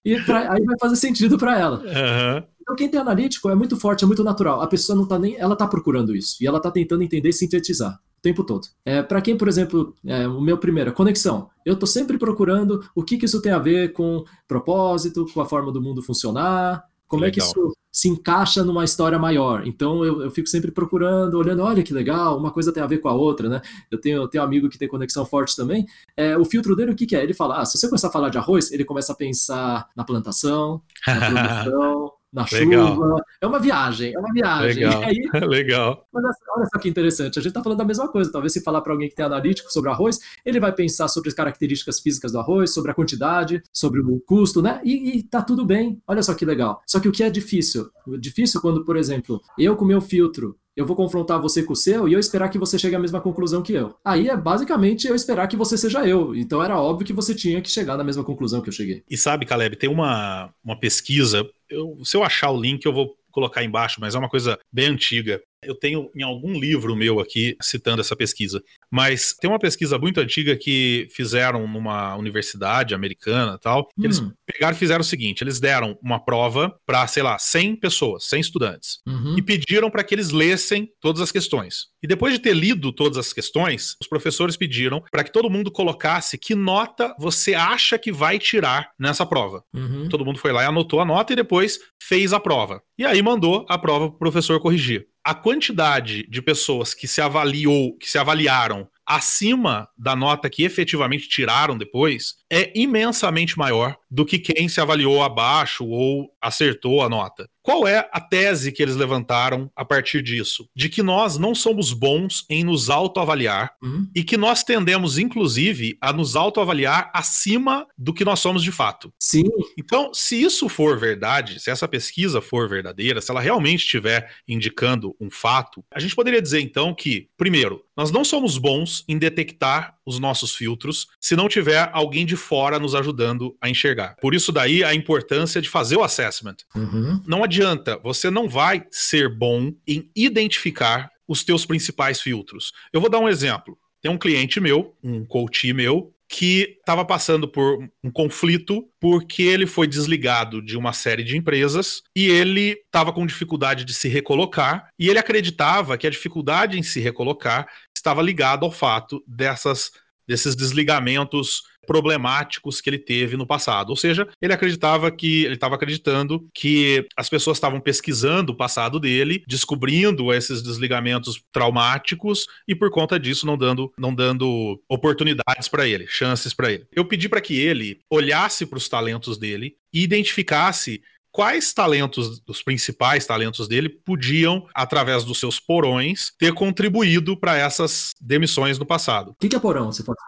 [0.04, 1.78] E pra, aí vai fazer sentido para ela.
[1.78, 2.44] Uhum.
[2.62, 4.62] Então, quem tem analítico é muito forte, é muito natural.
[4.62, 5.38] A pessoa não está nem.
[5.38, 6.36] Ela está procurando isso.
[6.42, 8.68] E ela está tentando entender e sintetizar tempo todo.
[8.86, 11.50] É, para quem, por exemplo, é, o meu primeiro, conexão.
[11.66, 15.46] Eu estou sempre procurando o que, que isso tem a ver com propósito, com a
[15.46, 17.30] forma do mundo funcionar, como legal.
[17.30, 19.68] é que isso se encaixa numa história maior.
[19.68, 22.98] Então eu, eu, fico sempre procurando, olhando, olha que legal, uma coisa tem a ver
[23.00, 23.62] com a outra, né?
[23.92, 25.86] Eu tenho, eu tenho um amigo que tem conexão forte também.
[26.18, 27.22] É, o filtro dele, o que, que é?
[27.22, 30.04] Ele fala, ah, se você começar a falar de arroz, ele começa a pensar na
[30.04, 31.20] plantação, na
[31.64, 32.96] produção, na Legal.
[32.96, 33.24] chuva.
[33.40, 34.84] É uma viagem, é uma viagem.
[34.84, 35.04] Legal.
[35.06, 36.08] Aí, Legal.
[36.12, 36.24] Mas
[36.56, 38.32] olha só que interessante, a gente está falando da mesma coisa.
[38.32, 41.36] Talvez se falar para alguém que tem analítico sobre arroz, ele vai pensar sobre as
[41.36, 44.82] características físicas do arroz, sobre a quantidade, sobre o custo, né?
[44.84, 46.02] E, e tá tudo bem.
[46.08, 46.82] Olha só que legal.
[46.88, 47.90] Só que o que é difícil?
[48.20, 52.08] Difícil quando, por exemplo, eu com meu filtro eu vou confrontar você com o seu
[52.08, 53.96] e eu esperar que você chegue à mesma conclusão que eu.
[54.04, 56.36] Aí é basicamente eu esperar que você seja eu.
[56.36, 59.04] Então era óbvio que você tinha que chegar na mesma conclusão que eu cheguei.
[59.10, 61.48] E sabe, Caleb, tem uma, uma pesquisa.
[61.74, 64.88] Eu, se eu achar o link, eu vou colocar embaixo, mas é uma coisa bem
[64.88, 65.42] antiga.
[65.66, 68.62] Eu tenho em algum livro meu aqui citando essa pesquisa.
[68.92, 73.90] Mas tem uma pesquisa muito antiga que fizeram numa universidade americana tal.
[73.98, 74.04] Hum.
[74.04, 78.26] Eles pegaram e fizeram o seguinte: eles deram uma prova para, sei lá, 100 pessoas,
[78.26, 79.36] 100 estudantes, uhum.
[79.38, 81.88] e pediram para que eles lessem todas as questões.
[82.02, 85.72] E depois de ter lido todas as questões, os professores pediram para que todo mundo
[85.72, 89.64] colocasse que nota você acha que vai tirar nessa prova.
[89.74, 90.10] Uhum.
[90.10, 92.82] Todo mundo foi lá e anotou a nota e depois fez a prova.
[92.98, 97.22] E aí mandou a prova para o professor corrigir a quantidade de pessoas que se
[97.22, 104.24] avaliou, que se avaliaram acima da nota que efetivamente tiraram depois é imensamente maior do
[104.24, 107.50] que quem se avaliou abaixo ou acertou a nota.
[107.64, 110.70] Qual é a tese que eles levantaram a partir disso?
[110.76, 114.08] De que nós não somos bons em nos autoavaliar uhum.
[114.14, 119.12] e que nós tendemos, inclusive, a nos autoavaliar acima do que nós somos de fato.
[119.18, 119.46] Sim.
[119.80, 125.16] Então, se isso for verdade, se essa pesquisa for verdadeira, se ela realmente estiver indicando
[125.20, 129.96] um fato, a gente poderia dizer então que, primeiro, nós não somos bons em detectar
[130.06, 134.16] os nossos filtros se não tiver alguém de fora nos ajudando a enxergar.
[134.22, 136.58] Por isso daí a importância de fazer o assessment.
[136.76, 137.22] Uhum.
[137.26, 142.72] Não adianta, você não vai ser bom em identificar os teus principais filtros.
[142.92, 143.78] Eu vou dar um exemplo.
[144.02, 149.68] Tem um cliente meu, um coach meu, que estava passando por um conflito porque ele
[149.68, 154.90] foi desligado de uma série de empresas e ele estava com dificuldade de se recolocar
[154.98, 159.92] e ele acreditava que a dificuldade em se recolocar estava ligado ao fato dessas
[160.28, 163.90] desses desligamentos problemáticos que ele teve no passado.
[163.90, 169.00] Ou seja, ele acreditava que ele estava acreditando que as pessoas estavam pesquisando o passado
[169.00, 175.88] dele, descobrindo esses desligamentos traumáticos e por conta disso não dando não dando oportunidades para
[175.88, 176.86] ele, chances para ele.
[176.92, 181.02] Eu pedi para que ele olhasse para os talentos dele e identificasse
[181.34, 188.14] quais talentos, os principais talentos dele, podiam, através dos seus porões, ter contribuído para essas
[188.22, 189.32] demissões no passado.
[189.32, 189.92] O que, é porão?
[189.92, 190.20] Você pode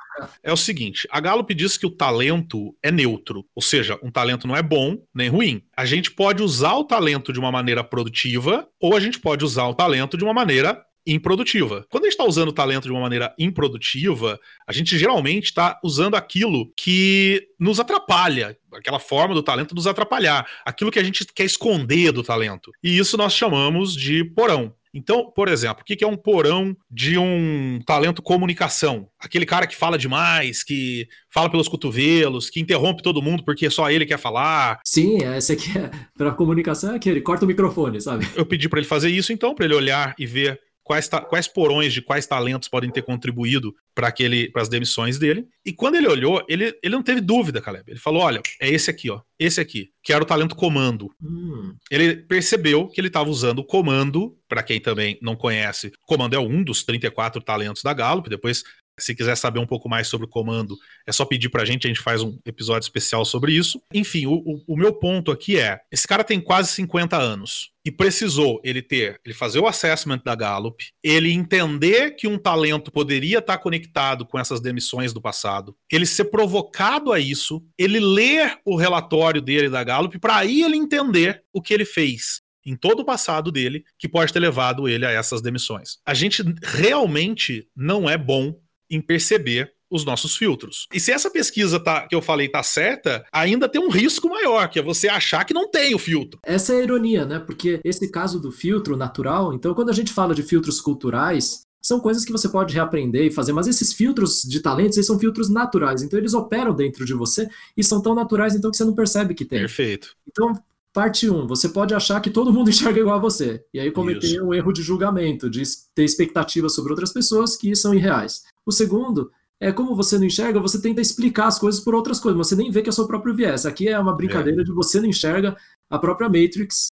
[0.44, 4.48] É o seguinte: a Gallup diz que o talento é neutro, ou seja, um talento
[4.48, 5.62] não é bom nem ruim.
[5.78, 9.68] A gente pode usar o talento de uma maneira produtiva ou a gente pode usar
[9.68, 11.86] o talento de uma maneira improdutiva.
[11.90, 15.80] Quando a gente está usando o talento de uma maneira improdutiva, a gente geralmente está
[15.84, 21.26] usando aquilo que nos atrapalha, aquela forma do talento nos atrapalhar, aquilo que a gente
[21.26, 22.72] quer esconder do talento.
[22.84, 24.74] E isso nós chamamos de porão.
[24.96, 29.10] Então, por exemplo, o que é um porão de um talento comunicação?
[29.20, 33.92] Aquele cara que fala demais, que fala pelos cotovelos, que interrompe todo mundo porque só
[33.92, 34.80] ele quer falar.
[34.86, 38.26] Sim, esse aqui é, para comunicação é aquele, corta o microfone, sabe?
[38.38, 41.92] Eu pedi para ele fazer isso então, para ele olhar e ver quais, quais porões
[41.92, 44.14] de quais talentos podem ter contribuído para
[44.56, 45.48] as demissões dele.
[45.66, 47.92] E quando ele olhou, ele, ele não teve dúvida, Caleb.
[47.92, 49.22] Ele falou: olha, é esse aqui, ó.
[49.38, 51.10] Esse aqui, que era o talento comando.
[51.22, 51.76] Hum.
[51.92, 56.40] Ele percebeu que ele estava usando o comando, para quem também não conhece, comando é
[56.40, 58.30] um dos 34 talentos da Gallup.
[58.30, 58.64] Depois
[59.00, 61.90] se quiser saber um pouco mais sobre o comando, é só pedir pra gente, a
[61.90, 63.82] gente faz um episódio especial sobre isso.
[63.94, 67.92] Enfim, o, o, o, meu ponto aqui é: esse cara tem quase 50 anos e
[67.92, 73.40] precisou ele ter, ele fazer o assessment da Gallup, ele entender que um talento poderia
[73.40, 78.76] estar conectado com essas demissões do passado, ele ser provocado a isso, ele ler o
[78.76, 83.06] relatório dele da Gallup para aí ele entender o que ele fez em todo o
[83.06, 86.00] passado dele que pode ter levado ele a essas demissões.
[86.06, 88.56] A gente realmente não é bom
[88.90, 90.88] em perceber os nossos filtros.
[90.94, 94.68] E se essa pesquisa tá, que eu falei tá certa, ainda tem um risco maior,
[94.68, 96.40] que é você achar que não tem o filtro.
[96.44, 97.40] Essa é a ironia, né?
[97.40, 102.00] Porque esse caso do filtro natural, então quando a gente fala de filtros culturais, são
[102.00, 105.52] coisas que você pode reaprender e fazer, mas esses filtros de talentos, eles são filtros
[105.52, 108.96] naturais, então eles operam dentro de você e são tão naturais então que você não
[108.96, 109.60] percebe que tem.
[109.60, 110.16] Perfeito.
[110.28, 110.52] Então,
[110.96, 114.28] Parte 1, você pode achar que todo mundo enxerga igual a você, e aí cometer
[114.28, 114.46] Isso.
[114.46, 115.62] um erro de julgamento, de
[115.94, 118.44] ter expectativas sobre outras pessoas que são irreais.
[118.66, 119.30] O segundo
[119.60, 122.56] é como você não enxerga, você tenta explicar as coisas por outras coisas, mas você
[122.56, 123.66] nem vê que é seu próprio viés.
[123.66, 124.64] Aqui é uma brincadeira é.
[124.64, 125.58] de você não enxerga
[125.90, 126.88] a própria Matrix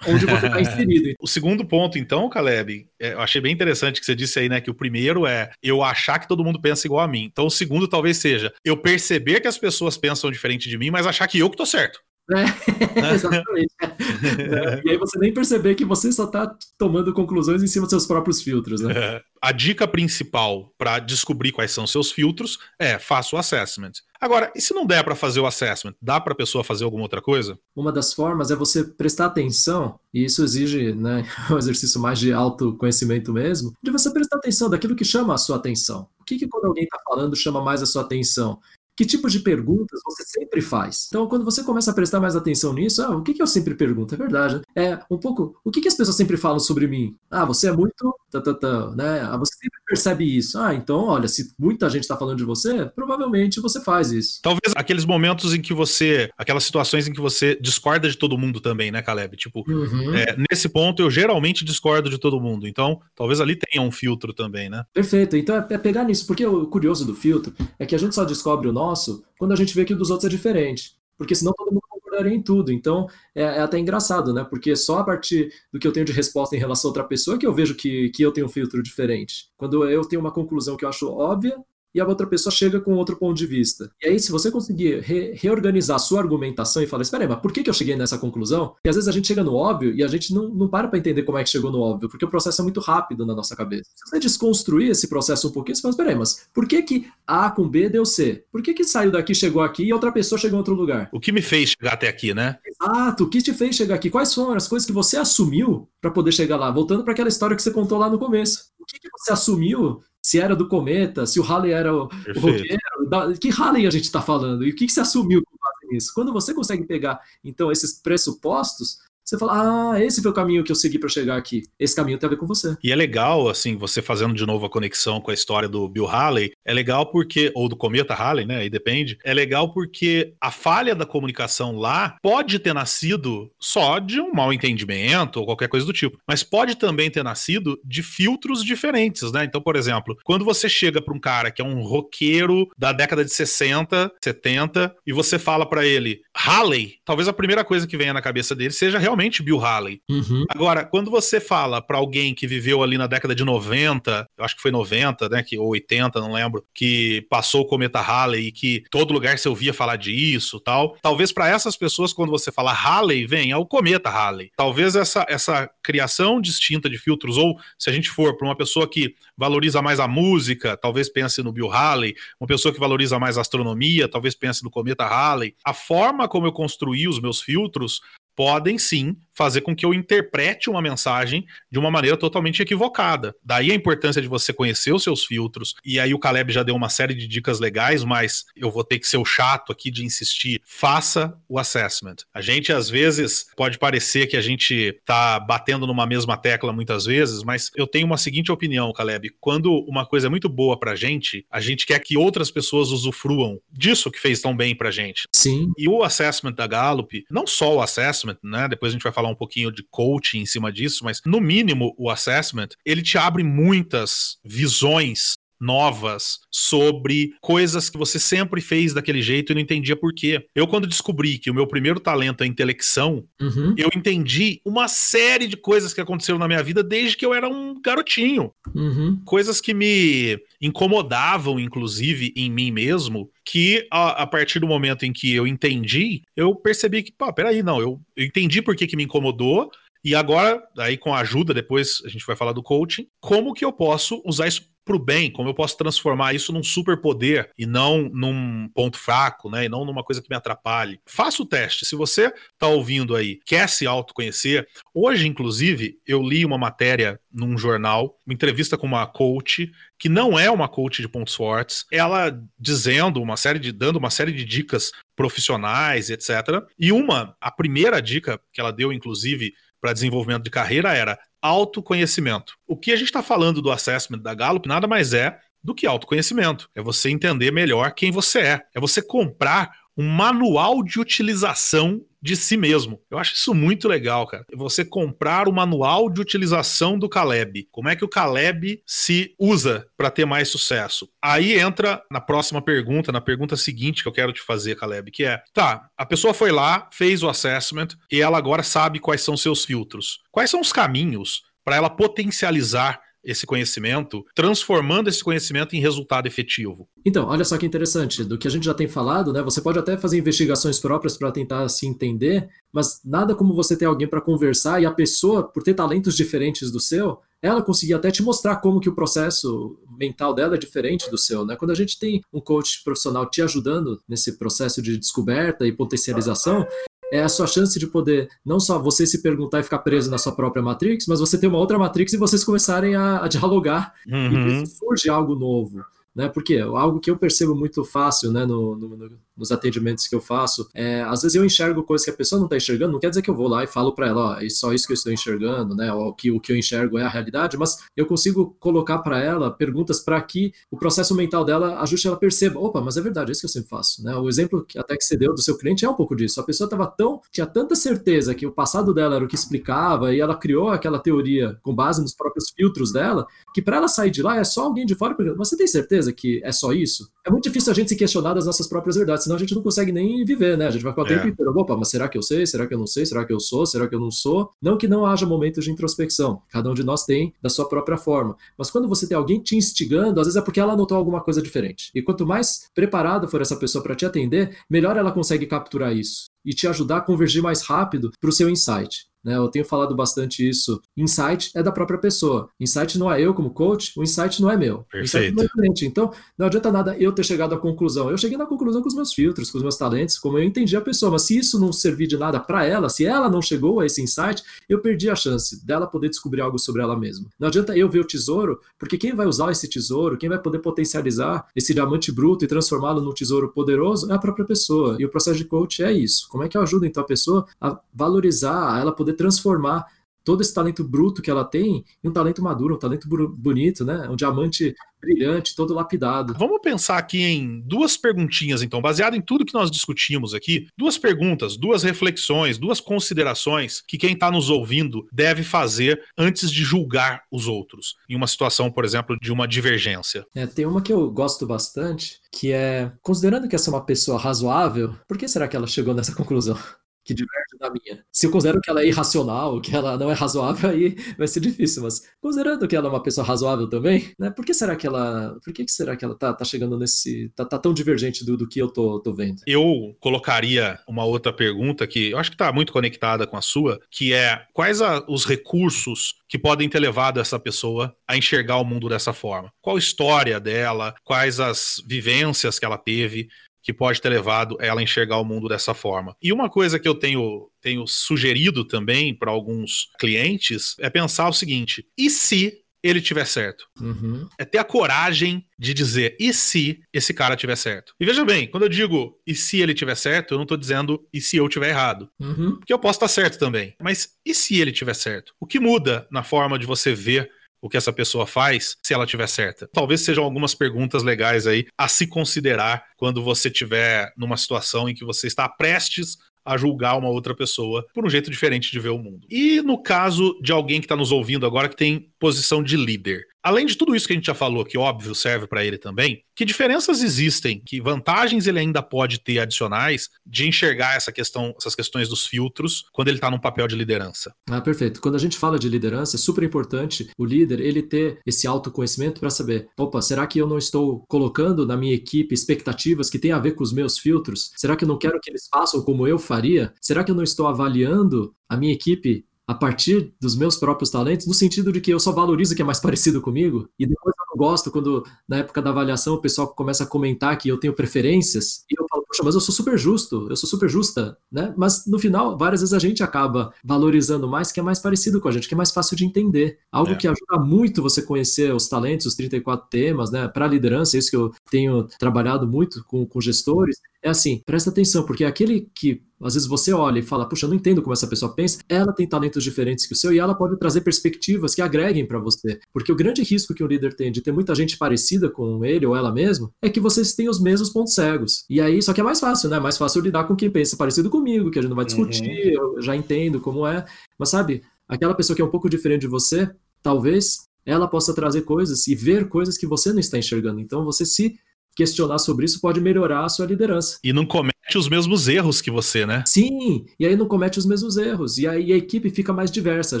[0.08, 1.14] onde você está inserido.
[1.20, 4.60] o segundo ponto, então, Caleb, é, eu achei bem interessante que você disse aí, né?
[4.60, 7.24] Que o primeiro é eu achar que todo mundo pensa igual a mim.
[7.30, 11.06] Então, o segundo talvez seja eu perceber que as pessoas pensam diferente de mim, mas
[11.06, 12.00] achar que eu que tô certo.
[12.36, 13.74] É, exatamente.
[13.80, 17.90] é, e aí você nem perceber que você só está tomando conclusões em cima dos
[17.90, 18.92] seus próprios filtros, né?
[18.96, 19.22] É.
[19.40, 23.92] A dica principal para descobrir quais são seus filtros é faça o assessment.
[24.20, 27.02] Agora, e se não der para fazer o assessment, dá para a pessoa fazer alguma
[27.02, 27.58] outra coisa?
[27.74, 32.32] Uma das formas é você prestar atenção, e isso exige né, um exercício mais de
[32.32, 36.08] autoconhecimento mesmo, de você prestar atenção daquilo que chama a sua atenção.
[36.20, 38.60] O que, que quando alguém está falando chama mais a sua atenção?
[38.96, 41.06] Que tipo de perguntas você sempre faz?
[41.08, 43.74] Então, quando você começa a prestar mais atenção nisso, ah, o que, que eu sempre
[43.74, 44.14] pergunto?
[44.14, 44.56] É verdade.
[44.56, 44.62] Né?
[44.76, 47.16] É um pouco, o que, que as pessoas sempre falam sobre mim?
[47.30, 48.14] Ah, você é muito.
[48.30, 49.20] Tá, tá, tá, né?
[49.20, 50.58] Ah, você sempre percebe isso.
[50.58, 54.40] Ah, então, olha, se muita gente está falando de você, provavelmente você faz isso.
[54.42, 56.30] Talvez aqueles momentos em que você.
[56.36, 59.36] Aquelas situações em que você discorda de todo mundo também, né, Caleb?
[59.36, 60.14] Tipo, uhum.
[60.14, 62.66] é, nesse ponto eu geralmente discordo de todo mundo.
[62.66, 64.84] Então, talvez ali tenha um filtro também, né?
[64.92, 65.36] Perfeito.
[65.36, 68.24] Então é, é pegar nisso, porque o curioso do filtro é que a gente só
[68.24, 70.96] descobre o nosso quando a gente vê que o dos outros é diferente.
[71.16, 72.72] Porque senão todo mundo concordaria em tudo.
[72.72, 74.44] Então é, é, até engraçado, né?
[74.44, 77.38] Porque só a partir do que eu tenho de resposta em relação a outra pessoa
[77.38, 79.50] que eu vejo que, que eu tenho um filtro diferente.
[79.56, 81.56] Quando eu tenho uma conclusão que eu acho óbvia,
[81.94, 83.90] e a outra pessoa chega com outro ponto de vista.
[84.02, 87.40] E aí, se você conseguir re reorganizar a sua argumentação e falar, espera aí, mas
[87.40, 88.74] por que, que eu cheguei nessa conclusão?
[88.84, 90.98] E às vezes a gente chega no óbvio e a gente não, não para para
[90.98, 93.56] entender como é que chegou no óbvio, porque o processo é muito rápido na nossa
[93.56, 93.90] cabeça.
[93.94, 97.06] Se você desconstruir esse processo um pouquinho, você fala, espera aí, mas por que que
[97.26, 98.44] A com B deu C?
[98.50, 101.08] Por que que saiu daqui, chegou aqui e outra pessoa chegou em outro lugar?
[101.12, 102.58] O que me fez chegar até aqui, né?
[102.66, 104.10] Exato, o que te fez chegar aqui?
[104.10, 106.70] Quais foram as coisas que você assumiu para poder chegar lá?
[106.70, 108.71] Voltando para aquela história que você contou lá no começo.
[108.82, 112.40] O que, que você assumiu se era do Cometa, se o Halley era o, o
[112.40, 114.64] roqueiro, da, que Halley a gente está falando?
[114.64, 116.12] E o que, que se assumiu com base nisso?
[116.14, 120.72] Quando você consegue pegar, então, esses pressupostos, você fala, ah, esse foi o caminho que
[120.72, 121.62] eu segui para chegar aqui.
[121.78, 122.76] Esse caminho tem a ver com você.
[122.82, 126.06] E é legal, assim, você fazendo de novo a conexão com a história do Bill
[126.06, 130.50] Haley, é legal porque, ou do Cometa Haley, né, aí depende, é legal porque a
[130.50, 135.86] falha da comunicação lá pode ter nascido só de um mal entendimento ou qualquer coisa
[135.86, 139.44] do tipo, mas pode também ter nascido de filtros diferentes, né?
[139.44, 143.24] Então, por exemplo, quando você chega para um cara que é um roqueiro da década
[143.24, 148.12] de 60, 70, e você fala para ele, Haley, talvez a primeira coisa que venha
[148.12, 150.00] na cabeça dele seja realmente Bill Haley.
[150.10, 150.44] Uhum.
[150.48, 154.56] Agora, quando você fala para alguém que viveu ali na década de 90, eu acho
[154.56, 158.52] que foi 90, né, que, ou 80, não lembro, que passou o cometa Halley e
[158.52, 162.72] que todo lugar você ouvia falar disso tal, talvez para essas pessoas, quando você fala
[162.72, 164.50] Halley, venha o cometa Halley.
[164.56, 168.88] Talvez essa, essa criação distinta de filtros, ou se a gente for para uma pessoa
[168.88, 173.36] que valoriza mais a música, talvez pense no Bill Haley, uma pessoa que valoriza mais
[173.36, 175.54] a astronomia, talvez pense no cometa Halley.
[175.64, 178.00] A forma como eu construí os meus filtros
[178.34, 183.34] podem sim fazer com que eu interprete uma mensagem de uma maneira totalmente equivocada.
[183.42, 185.74] Daí a importância de você conhecer os seus filtros.
[185.84, 188.98] E aí o Caleb já deu uma série de dicas legais, mas eu vou ter
[188.98, 190.60] que ser o chato aqui de insistir.
[190.64, 192.16] Faça o assessment.
[192.34, 197.04] A gente às vezes pode parecer que a gente tá batendo numa mesma tecla muitas
[197.04, 199.30] vezes, mas eu tenho uma seguinte opinião, Caleb.
[199.40, 203.58] Quando uma coisa é muito boa pra gente, a gente quer que outras pessoas usufruam
[203.70, 205.26] disso que fez tão bem pra gente.
[205.32, 205.70] Sim.
[205.78, 208.68] E o assessment da Gallup, não só o assessment, né?
[208.68, 211.40] Depois a gente vai falar falar um pouquinho de coaching em cima disso, mas no
[211.40, 218.92] mínimo o assessment, ele te abre muitas visões novas sobre coisas que você sempre fez
[218.92, 220.44] daquele jeito e não entendia por quê.
[220.54, 223.74] Eu, quando descobri que o meu primeiro talento é intelecção, uhum.
[223.78, 227.48] eu entendi uma série de coisas que aconteceram na minha vida desde que eu era
[227.48, 228.52] um garotinho.
[228.74, 229.22] Uhum.
[229.24, 235.12] Coisas que me incomodavam, inclusive, em mim mesmo, que a, a, partir do momento em
[235.12, 238.96] que eu entendi, eu percebi que, pô, peraí, não, eu, eu entendi por que, que
[238.96, 239.70] me incomodou,
[240.04, 243.64] e agora, aí com a ajuda, depois a gente vai falar do coaching, como que
[243.64, 247.66] eu posso usar isso para o bem, como eu posso transformar isso num superpoder e
[247.66, 249.64] não num ponto fraco, né?
[249.64, 251.00] E não numa coisa que me atrapalhe.
[251.06, 251.86] Faça o teste.
[251.86, 257.56] Se você está ouvindo aí, quer se autoconhecer, hoje, inclusive, eu li uma matéria num
[257.56, 262.36] jornal, uma entrevista com uma coach, que não é uma coach de pontos fortes, ela
[262.58, 266.30] dizendo uma série de, dando uma série de dicas profissionais, etc.
[266.78, 269.52] E uma, a primeira dica que ela deu, inclusive,
[269.82, 272.54] para desenvolvimento de carreira era autoconhecimento.
[272.68, 275.86] O que a gente está falando do assessment da Gallup nada mais é do que
[275.86, 276.70] autoconhecimento.
[276.72, 278.62] É você entender melhor quem você é.
[278.74, 283.00] É você comprar um manual de utilização de si mesmo.
[283.10, 284.46] Eu acho isso muito legal, cara.
[284.54, 287.68] Você comprar o manual de utilização do Caleb.
[287.72, 291.08] Como é que o Caleb se usa para ter mais sucesso?
[291.20, 295.24] Aí entra na próxima pergunta, na pergunta seguinte que eu quero te fazer, Caleb, que
[295.24, 299.36] é: tá, a pessoa foi lá, fez o assessment e ela agora sabe quais são
[299.36, 300.20] seus filtros.
[300.30, 306.88] Quais são os caminhos para ela potencializar esse conhecimento, transformando esse conhecimento em resultado efetivo.
[307.04, 309.42] Então, olha só que interessante, do que a gente já tem falado, né?
[309.42, 313.84] Você pode até fazer investigações próprias para tentar se entender, mas nada como você ter
[313.84, 318.10] alguém para conversar e a pessoa, por ter talentos diferentes do seu, ela conseguir até
[318.10, 321.56] te mostrar como que o processo mental dela é diferente do seu, né?
[321.56, 326.66] Quando a gente tem um coach profissional te ajudando nesse processo de descoberta e potencialização,
[327.12, 330.16] é a sua chance de poder não só você se perguntar e ficar preso na
[330.16, 333.92] sua própria Matrix, mas você ter uma outra Matrix e vocês começarem a, a dialogar
[334.08, 334.62] uhum.
[334.62, 335.84] e surge algo novo
[336.14, 336.28] né?
[336.28, 340.68] Porque algo que eu percebo muito fácil, né, no, no, nos atendimentos que eu faço,
[340.74, 343.22] é, às vezes eu enxergo coisas que a pessoa não está enxergando, não quer dizer
[343.22, 345.12] que eu vou lá e falo para ela, ó, é só isso que eu estou
[345.12, 348.98] enxergando, né, ou que o que eu enxergo é a realidade, mas eu consigo colocar
[348.98, 353.00] para ela perguntas para que o processo mental dela ajuste ela perceba, opa, mas é
[353.00, 354.14] verdade, é isso que eu sempre faço, né?
[354.16, 356.40] O exemplo que até que você deu do seu cliente é um pouco disso.
[356.40, 360.14] A pessoa estava tão, tinha tanta certeza que o passado dela era o que explicava
[360.14, 364.10] e ela criou aquela teoria com base nos próprios filtros dela, que para ela sair
[364.10, 367.10] de lá é só alguém de fora perguntando, você tem certeza que é só isso?
[367.26, 369.62] É muito difícil a gente se questionar das nossas próprias verdades, senão a gente não
[369.62, 370.66] consegue nem viver, né?
[370.66, 371.30] A gente vai ficar o tempo é.
[371.30, 372.46] inteiro, opa, mas será que eu sei?
[372.46, 373.06] Será que eu não sei?
[373.06, 373.64] Será que eu sou?
[373.66, 374.50] Será que eu não sou?
[374.60, 377.96] Não que não haja momentos de introspecção, cada um de nós tem da sua própria
[377.96, 378.36] forma.
[378.58, 381.42] Mas quando você tem alguém te instigando, às vezes é porque ela notou alguma coisa
[381.42, 381.90] diferente.
[381.94, 386.26] E quanto mais preparada for essa pessoa para te atender, melhor ela consegue capturar isso
[386.44, 389.06] e te ajudar a convergir mais rápido para o seu insight.
[389.24, 389.36] Né?
[389.36, 390.80] Eu tenho falado bastante isso.
[390.96, 392.48] Insight é da própria pessoa.
[392.58, 394.84] Insight não é eu como coach, o insight não é meu.
[394.90, 395.36] Perfeito.
[395.36, 395.86] Não é cliente.
[395.86, 398.10] Então, não adianta nada eu ter chegado à conclusão.
[398.10, 400.76] Eu cheguei na conclusão com os meus filtros, com os meus talentos, como eu entendi
[400.76, 401.12] a pessoa.
[401.12, 404.02] Mas se isso não servir de nada para ela, se ela não chegou a esse
[404.02, 407.28] insight, eu perdi a chance dela poder descobrir algo sobre ela mesma.
[407.38, 410.58] Não adianta eu ver o tesouro, porque quem vai usar esse tesouro, quem vai poder
[410.58, 414.96] potencializar esse diamante bruto e transformá-lo num tesouro poderoso é a própria pessoa.
[414.98, 416.28] E o processo de coach é isso.
[416.28, 419.84] Como é que eu ajudo então a pessoa a valorizar, a ela poder transformar
[420.24, 424.08] todo esse talento bruto que ela tem em um talento maduro, um talento bonito, né?
[424.08, 426.34] Um diamante brilhante, todo lapidado.
[426.38, 430.96] Vamos pensar aqui em duas perguntinhas, então, baseado em tudo que nós discutimos aqui, duas
[430.96, 437.22] perguntas, duas reflexões, duas considerações que quem está nos ouvindo deve fazer antes de julgar
[437.32, 440.24] os outros, em uma situação, por exemplo, de uma divergência.
[440.36, 444.18] É, tem uma que eu gosto bastante, que é, considerando que essa é uma pessoa
[444.18, 446.56] razoável, por que será que ela chegou nessa conclusão?
[447.04, 448.04] Que diverge da minha.
[448.12, 451.40] Se eu considero que ela é irracional, que ela não é razoável, aí vai ser
[451.40, 454.30] difícil, mas considerando que ela é uma pessoa razoável também, né?
[454.30, 457.30] Por que será que ela, por que, que será que ela tá, tá chegando nesse,
[457.34, 459.42] tá, tá tão divergente do, do que eu tô, tô vendo?
[459.46, 463.78] Eu colocaria uma outra pergunta que eu acho que tá muito conectada com a sua,
[463.90, 468.64] que é quais a, os recursos que podem ter levado essa pessoa a enxergar o
[468.64, 469.52] mundo dessa forma?
[469.60, 470.94] Qual a história dela?
[471.04, 473.28] Quais as vivências que ela teve?
[473.62, 476.16] Que pode ter levado ela a enxergar o mundo dessa forma.
[476.20, 481.32] E uma coisa que eu tenho, tenho sugerido também para alguns clientes é pensar o
[481.32, 483.68] seguinte: e se ele tiver certo?
[483.80, 484.28] Uhum.
[484.36, 487.94] É ter a coragem de dizer e se esse cara tiver certo.
[488.00, 491.00] E veja bem, quando eu digo e se ele tiver certo, eu não estou dizendo
[491.12, 492.10] e se eu tiver errado.
[492.18, 492.56] Uhum.
[492.56, 493.74] Porque eu posso estar certo também.
[493.80, 495.32] Mas e se ele tiver certo?
[495.38, 497.30] O que muda na forma de você ver
[497.62, 499.68] o que essa pessoa faz se ela tiver certa.
[499.72, 504.94] Talvez sejam algumas perguntas legais aí a se considerar quando você estiver numa situação em
[504.94, 508.88] que você está prestes a julgar uma outra pessoa por um jeito diferente de ver
[508.88, 509.26] o mundo.
[509.30, 513.26] E no caso de alguém que está nos ouvindo agora que tem posição de líder,
[513.42, 516.22] Além de tudo isso que a gente já falou, que óbvio serve para ele também,
[516.34, 521.74] que diferenças existem, que vantagens ele ainda pode ter adicionais de enxergar essa questão, essas
[521.74, 524.32] questões dos filtros quando ele está num papel de liderança?
[524.48, 525.00] Ah, perfeito.
[525.00, 529.18] Quando a gente fala de liderança, é super importante o líder ele ter esse autoconhecimento
[529.18, 533.32] para saber, opa, será que eu não estou colocando na minha equipe expectativas que têm
[533.32, 534.52] a ver com os meus filtros?
[534.56, 536.72] Será que eu não quero que eles façam como eu faria?
[536.80, 541.26] Será que eu não estou avaliando a minha equipe a partir dos meus próprios talentos,
[541.26, 544.14] no sentido de que eu só valorizo o que é mais parecido comigo, e depois
[544.18, 547.58] eu não gosto quando, na época da avaliação, o pessoal começa a comentar que eu
[547.58, 551.18] tenho preferências, e eu falo, poxa, mas eu sou super justo, eu sou super justa,
[551.30, 551.52] né?
[551.54, 555.20] Mas no final, várias vezes a gente acaba valorizando mais o que é mais parecido
[555.20, 556.58] com a gente, que é mais fácil de entender.
[556.72, 556.94] Algo é.
[556.94, 560.28] que ajuda muito você conhecer os talentos, os 34 temas, né?
[560.28, 565.04] Para liderança, isso que eu tenho trabalhado muito com, com gestores, é assim, presta atenção,
[565.04, 568.06] porque aquele que às vezes você olha e fala, puxa, eu não entendo como essa
[568.06, 571.60] pessoa pensa, ela tem talentos diferentes que o seu e ela pode trazer perspectivas que
[571.60, 572.60] agreguem para você.
[572.72, 575.84] Porque o grande risco que um líder tem de ter muita gente parecida com ele
[575.84, 578.44] ou ela mesma é que vocês têm os mesmos pontos cegos.
[578.48, 579.56] E aí, só que é mais fácil, né?
[579.56, 582.56] É mais fácil lidar com quem pensa parecido comigo, que a gente não vai discutir,
[582.56, 582.76] uhum.
[582.76, 583.84] eu já entendo como é.
[584.16, 586.48] Mas sabe, aquela pessoa que é um pouco diferente de você,
[586.82, 590.60] talvez ela possa trazer coisas e ver coisas que você não está enxergando.
[590.60, 591.36] Então você se
[591.74, 593.98] questionar sobre isso pode melhorar a sua liderança.
[594.02, 596.24] E não comete os mesmos erros que você, né?
[596.26, 598.38] Sim, e aí não comete os mesmos erros.
[598.38, 599.96] E aí a equipe fica mais diversa.
[599.96, 600.00] A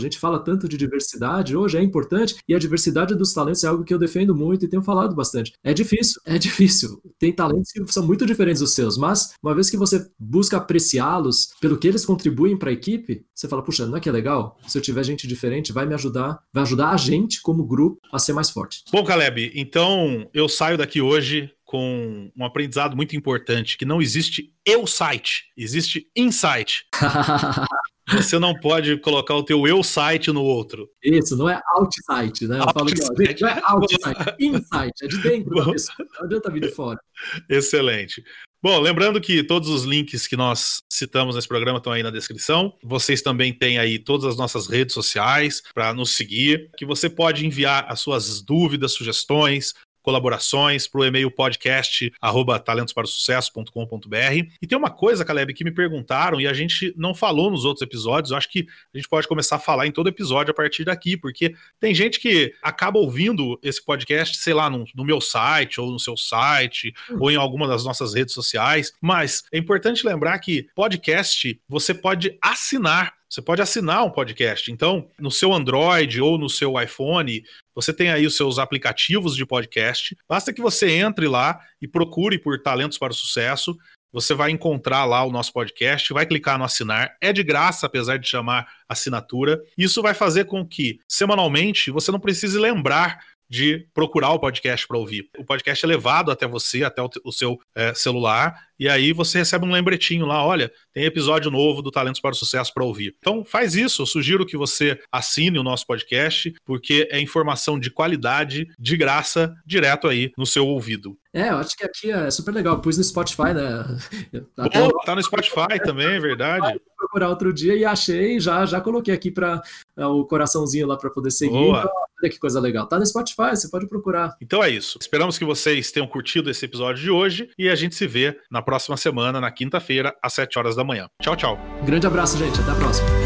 [0.00, 3.84] gente fala tanto de diversidade, hoje é importante, e a diversidade dos talentos é algo
[3.84, 5.52] que eu defendo muito e tenho falado bastante.
[5.62, 7.00] É difícil, é difícil.
[7.18, 11.54] Tem talentos que são muito diferentes dos seus, mas uma vez que você busca apreciá-los
[11.60, 14.58] pelo que eles contribuem para a equipe, você fala, puxa, não é que é legal?
[14.66, 18.18] Se eu tiver gente diferente, vai me ajudar, vai ajudar a gente como grupo a
[18.18, 18.84] ser mais forte.
[18.92, 24.52] Bom, Caleb, então eu saio daqui hoje com um aprendizado muito importante, que não existe
[24.62, 26.84] eu site, existe insight.
[28.12, 30.86] Você não pode colocar o teu eu site no outro.
[31.02, 32.58] Isso, não é outsite, né?
[32.58, 33.08] Eu falo que, ó,
[33.40, 37.00] não é outsite, insight, é de dentro da pessoa, não adianta vir de fora.
[37.48, 38.22] Excelente.
[38.62, 42.72] Bom, lembrando que todos os links que nós citamos nesse programa estão aí na descrição.
[42.80, 47.44] Vocês também têm aí todas as nossas redes sociais para nos seguir, que você pode
[47.44, 54.48] enviar as suas dúvidas, sugestões, colaborações para o e-mail podcast arroba talentosparosucesso.com.br.
[54.60, 57.82] E tem uma coisa, Caleb, que me perguntaram e a gente não falou nos outros
[57.82, 58.30] episódios.
[58.30, 61.16] Eu acho que a gente pode começar a falar em todo episódio a partir daqui,
[61.16, 65.90] porque tem gente que acaba ouvindo esse podcast, sei lá, no, no meu site ou
[65.90, 68.92] no seu site ou em alguma das nossas redes sociais.
[69.00, 74.70] Mas é importante lembrar que podcast você pode assinar você pode assinar um podcast.
[74.70, 77.42] Então, no seu Android ou no seu iPhone,
[77.74, 80.14] você tem aí os seus aplicativos de podcast.
[80.28, 83.74] Basta que você entre lá e procure por Talentos para o Sucesso.
[84.12, 87.16] Você vai encontrar lá o nosso podcast, vai clicar no assinar.
[87.22, 89.62] É de graça, apesar de chamar assinatura.
[89.78, 93.18] Isso vai fazer com que, semanalmente, você não precise lembrar
[93.52, 95.28] de procurar o podcast para ouvir.
[95.36, 99.66] O podcast é levado até você, até o, seu é, celular, e aí você recebe
[99.66, 103.14] um lembretinho lá, olha, tem episódio novo do Talentos para o Sucesso para ouvir.
[103.18, 107.90] Então faz isso, eu sugiro que você assine o nosso podcast, porque é informação de
[107.90, 111.14] qualidade, de graça, direto aí no seu ouvido.
[111.34, 112.78] É, eu acho que aqui é super legal.
[112.80, 114.42] Pus no Spotify, né?
[114.58, 116.78] Até oh, tá no Spotify também, é verdade.
[116.96, 119.62] Procurar outro dia e achei, já já coloquei aqui para
[119.96, 121.56] é, o coraçãozinho lá para poder seguir.
[121.56, 121.90] Então,
[122.22, 122.86] olha que coisa legal.
[122.86, 124.34] Tá no Spotify, você pode procurar.
[124.40, 124.98] Então é isso.
[125.00, 128.62] Esperamos que vocês tenham curtido esse episódio de hoje e a gente se vê na
[128.62, 131.08] próxima semana, na quinta-feira, às 7 horas da manhã.
[131.20, 131.58] Tchau, tchau.
[131.84, 132.60] Grande abraço, gente.
[132.60, 133.21] Até a próxima.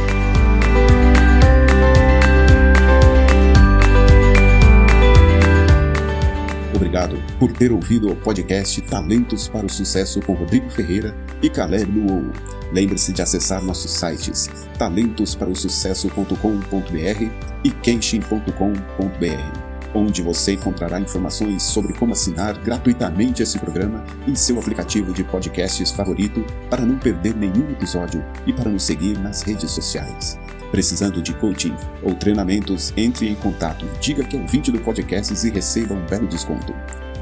[6.76, 11.90] Obrigado por ter ouvido o podcast Talentos para o Sucesso com Rodrigo Ferreira e Caleb
[11.90, 12.30] Luou.
[12.70, 17.30] Lembre-se de acessar nossos sites talentosparosucesso.com.br
[17.64, 19.58] e kenshin.com.br,
[19.94, 25.90] onde você encontrará informações sobre como assinar gratuitamente esse programa em seu aplicativo de podcasts
[25.90, 30.38] favorito para não perder nenhum episódio e para nos seguir nas redes sociais.
[30.70, 35.50] Precisando de coaching ou treinamentos, entre em contato, diga que é ouvinte do podcast e
[35.50, 36.74] receba um belo desconto.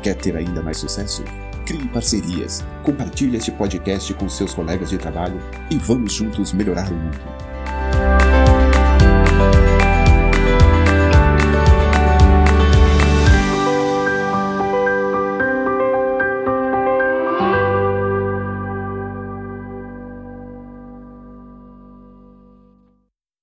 [0.02, 1.24] Quer ter ainda mais sucesso?
[1.66, 5.40] Crie parcerias, compartilhe este podcast com seus colegas de trabalho
[5.70, 7.18] e vamos juntos melhorar o mundo.